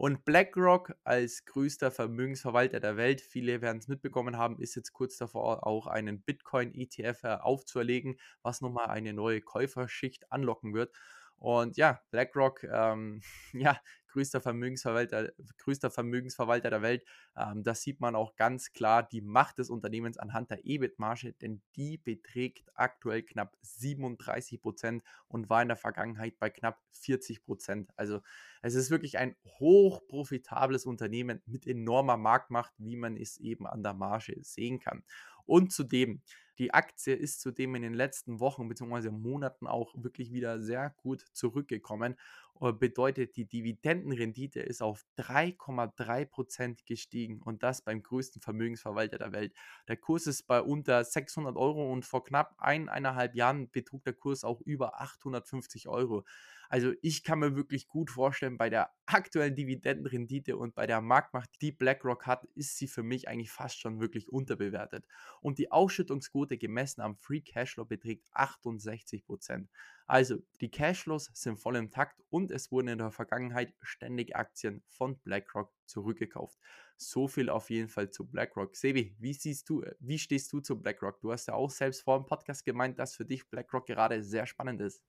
Und 0.01 0.25
BlackRock 0.25 0.95
als 1.03 1.45
größter 1.45 1.91
Vermögensverwalter 1.91 2.79
der 2.79 2.97
Welt, 2.97 3.21
viele 3.21 3.61
werden 3.61 3.77
es 3.77 3.87
mitbekommen 3.87 4.35
haben, 4.35 4.57
ist 4.57 4.73
jetzt 4.73 4.93
kurz 4.93 5.15
davor, 5.17 5.67
auch 5.67 5.85
einen 5.85 6.23
Bitcoin-ETF 6.23 7.23
äh, 7.23 7.27
aufzuerlegen, 7.35 8.17
was 8.41 8.61
nochmal 8.61 8.87
eine 8.87 9.13
neue 9.13 9.41
Käuferschicht 9.41 10.31
anlocken 10.31 10.73
wird. 10.73 10.97
Und 11.41 11.75
ja, 11.75 11.99
BlackRock, 12.11 12.63
ähm, 12.65 13.19
ja, 13.53 13.81
größter 14.09 14.41
Vermögensverwalter, 14.41 15.31
größter 15.57 15.89
Vermögensverwalter 15.89 16.69
der 16.69 16.83
Welt. 16.83 17.03
Ähm, 17.35 17.63
das 17.63 17.81
sieht 17.81 17.99
man 17.99 18.13
auch 18.13 18.35
ganz 18.35 18.73
klar 18.73 19.01
die 19.01 19.21
Macht 19.21 19.57
des 19.57 19.71
Unternehmens 19.71 20.19
anhand 20.19 20.51
der 20.51 20.63
EBIT-Marge, 20.63 21.33
denn 21.33 21.63
die 21.75 21.97
beträgt 21.97 22.69
aktuell 22.75 23.23
knapp 23.23 23.57
37 23.61 24.61
Prozent 24.61 25.03
und 25.29 25.49
war 25.49 25.63
in 25.63 25.69
der 25.69 25.77
Vergangenheit 25.77 26.37
bei 26.37 26.51
knapp 26.51 26.79
40 26.91 27.43
Prozent. 27.43 27.89
Also 27.95 28.21
es 28.61 28.75
ist 28.75 28.91
wirklich 28.91 29.17
ein 29.17 29.35
hochprofitables 29.59 30.85
Unternehmen 30.85 31.41
mit 31.47 31.65
enormer 31.65 32.17
Marktmacht, 32.17 32.73
wie 32.77 32.97
man 32.97 33.17
es 33.17 33.37
eben 33.37 33.65
an 33.65 33.81
der 33.81 33.95
Marge 33.95 34.37
sehen 34.43 34.79
kann. 34.79 35.03
Und 35.47 35.73
zudem 35.73 36.21
Die 36.61 36.75
Aktie 36.75 37.15
ist 37.15 37.41
zudem 37.41 37.73
in 37.73 37.81
den 37.81 37.95
letzten 37.95 38.39
Wochen 38.39 38.67
bzw. 38.67 39.09
Monaten 39.09 39.65
auch 39.65 39.95
wirklich 39.95 40.31
wieder 40.31 40.61
sehr 40.61 40.91
gut 40.91 41.25
zurückgekommen. 41.33 42.15
Äh, 42.61 42.71
bedeutet, 42.71 43.35
die 43.35 43.45
Dividendenrendite 43.45 44.59
ist 44.59 44.83
auf 44.83 45.03
3,3% 45.17 46.85
gestiegen 46.85 47.41
und 47.41 47.63
das 47.63 47.81
beim 47.81 48.03
größten 48.03 48.43
Vermögensverwalter 48.43 49.17
der 49.17 49.31
Welt. 49.31 49.55
Der 49.87 49.97
Kurs 49.97 50.27
ist 50.27 50.43
bei 50.43 50.61
unter 50.61 51.03
600 51.03 51.57
Euro 51.57 51.91
und 51.91 52.05
vor 52.05 52.23
knapp 52.23 52.53
eineinhalb 52.59 53.33
Jahren 53.33 53.71
betrug 53.71 54.03
der 54.03 54.13
Kurs 54.13 54.43
auch 54.43 54.61
über 54.61 55.01
850 55.01 55.87
Euro. 55.87 56.23
Also 56.69 56.93
ich 57.01 57.23
kann 57.23 57.39
mir 57.39 57.57
wirklich 57.57 57.87
gut 57.87 58.11
vorstellen, 58.11 58.57
bei 58.57 58.69
der 58.69 58.91
aktuellen 59.05 59.55
Dividendenrendite 59.55 60.55
und 60.55 60.73
bei 60.73 60.87
der 60.87 61.01
Marktmacht, 61.01 61.49
die 61.61 61.73
BlackRock 61.73 62.25
hat, 62.27 62.45
ist 62.55 62.77
sie 62.77 62.87
für 62.87 63.03
mich 63.03 63.27
eigentlich 63.27 63.51
fast 63.51 63.79
schon 63.79 63.99
wirklich 63.99 64.29
unterbewertet. 64.29 65.05
Und 65.41 65.57
die 65.57 65.69
Ausschüttungsquote 65.69 66.50
gemessen 66.57 67.01
am 67.01 67.15
Free 67.15 67.41
Cashflow 67.41 67.85
beträgt 67.85 68.27
68%. 68.33 69.67
Also 70.07 70.37
die 70.59 70.69
Cashflows 70.69 71.29
sind 71.33 71.57
voll 71.57 71.77
im 71.77 71.89
Takt 71.89 72.21
und 72.29 72.51
es 72.51 72.71
wurden 72.71 72.89
in 72.89 72.97
der 72.97 73.11
Vergangenheit 73.11 73.73
ständig 73.81 74.35
Aktien 74.35 74.83
von 74.89 75.17
BlackRock 75.19 75.71
zurückgekauft. 75.85 76.59
So 76.97 77.27
viel 77.27 77.49
auf 77.49 77.69
jeden 77.69 77.87
Fall 77.87 78.09
zu 78.09 78.25
BlackRock. 78.25 78.75
Sebi, 78.75 79.15
wie 79.19 79.33
siehst 79.33 79.69
du, 79.69 79.85
wie 79.99 80.19
stehst 80.19 80.51
du 80.51 80.59
zu 80.59 80.79
BlackRock? 80.81 81.21
Du 81.21 81.31
hast 81.31 81.47
ja 81.47 81.53
auch 81.53 81.69
selbst 81.69 82.03
vor 82.03 82.19
dem 82.19 82.25
Podcast 82.25 82.65
gemeint, 82.65 82.99
dass 82.99 83.15
für 83.15 83.25
dich 83.25 83.49
BlackRock 83.49 83.85
gerade 83.85 84.21
sehr 84.21 84.45
spannend 84.45 84.81
ist. 84.81 85.01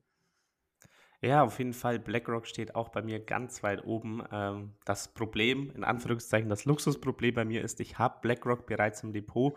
Ja, 1.24 1.44
auf 1.44 1.58
jeden 1.58 1.72
Fall. 1.72 2.00
BlackRock 2.00 2.48
steht 2.48 2.74
auch 2.74 2.88
bei 2.88 3.00
mir 3.00 3.20
ganz 3.20 3.62
weit 3.62 3.84
oben. 3.84 4.24
Ähm, 4.32 4.74
das 4.84 5.06
Problem, 5.14 5.70
in 5.70 5.84
Anführungszeichen, 5.84 6.48
das 6.48 6.64
Luxusproblem 6.64 7.34
bei 7.34 7.44
mir 7.44 7.62
ist, 7.62 7.78
ich 7.78 7.96
habe 7.96 8.18
BlackRock 8.22 8.66
bereits 8.66 9.04
im 9.04 9.12
Depot. 9.12 9.56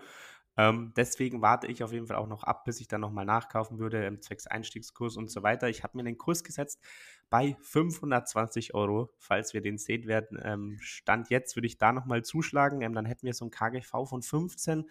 Ähm, 0.57 0.93
deswegen 0.95 1.41
warte 1.41 1.67
ich 1.67 1.83
auf 1.83 1.91
jeden 1.91 2.07
Fall 2.07 2.17
auch 2.17 2.27
noch 2.27 2.43
ab, 2.43 2.63
bis 2.65 2.79
ich 2.79 2.87
dann 2.87 3.01
nochmal 3.01 3.25
nachkaufen 3.25 3.79
würde, 3.79 4.05
im 4.05 4.21
zwecks 4.21 4.47
Einstiegskurs 4.47 5.17
und 5.17 5.29
so 5.29 5.43
weiter. 5.43 5.69
Ich 5.69 5.83
habe 5.83 5.97
mir 5.97 6.03
den 6.03 6.17
Kurs 6.17 6.43
gesetzt 6.43 6.81
bei 7.29 7.57
520 7.61 8.73
Euro, 8.73 9.13
falls 9.17 9.53
wir 9.53 9.61
den 9.61 9.77
sehen 9.77 10.07
werden. 10.07 10.39
Ähm, 10.41 10.77
Stand 10.79 11.29
jetzt 11.29 11.55
würde 11.55 11.67
ich 11.67 11.77
da 11.77 11.91
nochmal 11.91 12.23
zuschlagen. 12.23 12.81
Ähm, 12.81 12.93
dann 12.93 13.05
hätten 13.05 13.25
wir 13.25 13.33
so 13.33 13.45
ein 13.45 13.51
KGV 13.51 14.05
von 14.07 14.21
15 14.21 14.89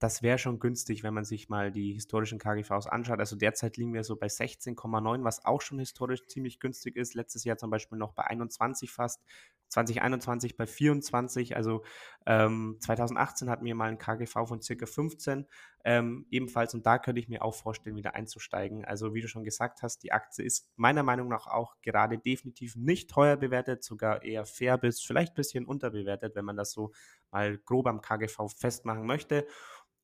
das 0.00 0.22
wäre 0.22 0.38
schon 0.38 0.58
günstig, 0.58 1.02
wenn 1.02 1.12
man 1.12 1.26
sich 1.26 1.50
mal 1.50 1.70
die 1.70 1.92
historischen 1.92 2.38
KGVs 2.38 2.86
anschaut. 2.86 3.20
Also 3.20 3.36
derzeit 3.36 3.76
liegen 3.76 3.92
wir 3.92 4.02
so 4.02 4.16
bei 4.16 4.28
16,9, 4.28 5.24
was 5.24 5.44
auch 5.44 5.60
schon 5.60 5.78
historisch 5.78 6.26
ziemlich 6.26 6.58
günstig 6.58 6.96
ist. 6.96 7.14
Letztes 7.14 7.44
Jahr 7.44 7.58
zum 7.58 7.70
Beispiel 7.70 7.98
noch 7.98 8.14
bei 8.14 8.24
21 8.24 8.90
fast, 8.90 9.22
2021 9.68 10.56
bei 10.56 10.66
24. 10.66 11.54
Also 11.54 11.84
ähm, 12.24 12.78
2018 12.80 13.50
hatten 13.50 13.66
wir 13.66 13.74
mal 13.74 13.90
ein 13.90 13.98
KGV 13.98 14.32
von 14.32 14.62
circa 14.62 14.86
15 14.86 15.46
ähm, 15.84 16.26
ebenfalls. 16.30 16.72
Und 16.72 16.86
da 16.86 16.98
könnte 16.98 17.20
ich 17.20 17.28
mir 17.28 17.42
auch 17.42 17.54
vorstellen, 17.54 17.96
wieder 17.96 18.14
einzusteigen. 18.14 18.86
Also 18.86 19.12
wie 19.12 19.20
du 19.20 19.28
schon 19.28 19.44
gesagt 19.44 19.82
hast, 19.82 20.02
die 20.02 20.12
Aktie 20.12 20.46
ist 20.46 20.70
meiner 20.76 21.02
Meinung 21.02 21.28
nach 21.28 21.46
auch 21.46 21.76
gerade 21.82 22.18
definitiv 22.18 22.74
nicht 22.74 23.10
teuer 23.10 23.36
bewertet, 23.36 23.84
sogar 23.84 24.22
eher 24.22 24.46
fair 24.46 24.78
bis 24.78 25.02
vielleicht 25.02 25.32
ein 25.32 25.36
bisschen 25.36 25.66
unterbewertet, 25.66 26.34
wenn 26.34 26.46
man 26.46 26.56
das 26.56 26.72
so 26.72 26.92
mal 27.30 27.58
grob 27.58 27.86
am 27.86 28.00
KGV 28.00 28.48
festmachen 28.48 29.04
möchte. 29.04 29.46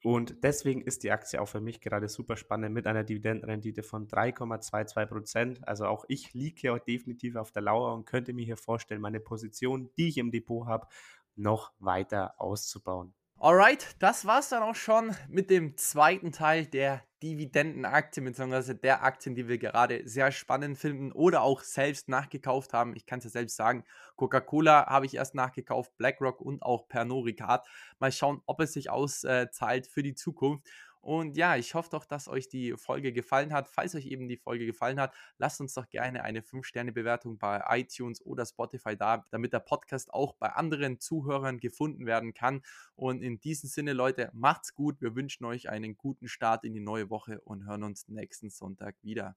Und 0.03 0.45
deswegen 0.45 0.83
ist 0.83 1.03
die 1.03 1.11
Aktie 1.11 1.41
auch 1.41 1.49
für 1.49 1.61
mich 1.61 1.81
gerade 1.81 2.09
super 2.09 2.37
spannend 2.37 2.75
mit 2.75 2.87
einer 2.87 3.03
Dividendenrendite 3.03 3.83
von 3.83 4.07
3,22 4.07 5.07
Prozent. 5.07 5.67
Also 5.67 5.87
auch 5.87 6.05
ich 6.09 6.33
liege 6.35 6.61
hier 6.61 6.79
definitiv 6.79 7.37
auf 7.37 7.51
der 7.51 7.63
Lauer 7.63 7.95
und 7.95 8.05
könnte 8.05 8.33
mir 8.33 8.45
hier 8.45 8.57
vorstellen, 8.57 9.01
meine 9.01 9.21
Position, 9.21 9.91
die 9.97 10.09
ich 10.09 10.19
im 10.19 10.31
Depot 10.31 10.67
habe, 10.67 10.87
noch 11.35 11.73
weiter 11.79 12.35
auszubauen. 12.41 13.15
Alright, 13.39 13.97
das 13.99 14.25
war's 14.25 14.49
dann 14.49 14.63
auch 14.63 14.75
schon 14.75 15.15
mit 15.29 15.51
dem 15.51 15.77
zweiten 15.77 16.33
Teil 16.33 16.65
der 16.65 17.03
Dividendenaktien 17.23 18.25
bzw. 18.25 18.73
der 18.73 19.03
Aktien, 19.03 19.35
die 19.35 19.47
wir 19.47 19.59
gerade 19.59 20.09
sehr 20.09 20.33
spannend 20.33 20.79
finden 20.79 21.13
oder 21.13 21.43
auch 21.43 21.61
selbst 21.61 22.09
nachgekauft 22.09 22.73
haben. 22.73 22.97
Ich 22.97 23.05
kann 23.05 23.19
es 23.19 23.27
ja 23.27 23.31
selbst 23.31 23.57
sagen, 23.57 23.85
Coca-Cola 24.17 24.87
habe 24.87 25.05
ich 25.05 25.17
erst 25.17 25.35
nachgekauft, 25.35 25.95
BlackRock 25.99 26.41
und 26.41 26.63
auch 26.63 26.89
Pernod 26.89 27.27
Ricard. 27.27 27.67
Mal 27.99 28.11
schauen, 28.11 28.41
ob 28.47 28.61
es 28.61 28.73
sich 28.73 28.89
auszahlt 28.89 29.87
für 29.87 30.03
die 30.03 30.15
Zukunft. 30.15 30.67
Und 31.07 31.37
ja, 31.37 31.55
ich 31.55 31.75
hoffe 31.75 31.91
doch, 31.91 32.05
dass 32.05 32.27
euch 32.27 32.49
die 32.49 32.73
Folge 32.73 33.13
gefallen 33.13 33.53
hat. 33.53 33.69
Falls 33.69 33.95
euch 33.95 34.07
eben 34.07 34.27
die 34.27 34.37
Folge 34.37 34.67
gefallen 34.67 34.99
hat, 34.99 35.15
lasst 35.39 35.61
uns 35.61 35.73
doch 35.73 35.89
gerne 35.89 36.25
eine 36.25 36.41
5-Sterne-Bewertung 36.41 37.39
bei 37.39 37.63
iTunes 37.69 38.27
oder 38.27 38.45
Spotify 38.45 38.97
da, 38.97 39.25
damit 39.31 39.53
der 39.53 39.61
Podcast 39.61 40.13
auch 40.13 40.35
bei 40.35 40.49
anderen 40.49 40.99
Zuhörern 40.99 41.61
gefunden 41.61 42.07
werden 42.07 42.35
kann. 42.35 42.61
Und 42.97 43.23
in 43.23 43.39
diesem 43.39 43.69
Sinne, 43.69 43.93
Leute, 43.93 44.31
macht's 44.33 44.75
gut. 44.75 45.01
Wir 45.01 45.15
wünschen 45.15 45.45
euch 45.45 45.69
einen 45.69 45.97
guten 45.97 46.27
Start 46.27 46.65
in 46.65 46.75
die 46.75 46.81
neue 46.81 47.09
Woche 47.09 47.41
und 47.43 47.67
hören 47.67 47.85
uns 47.85 48.09
nächsten 48.09 48.51
Sonntag 48.51 48.97
wieder. 49.03 49.37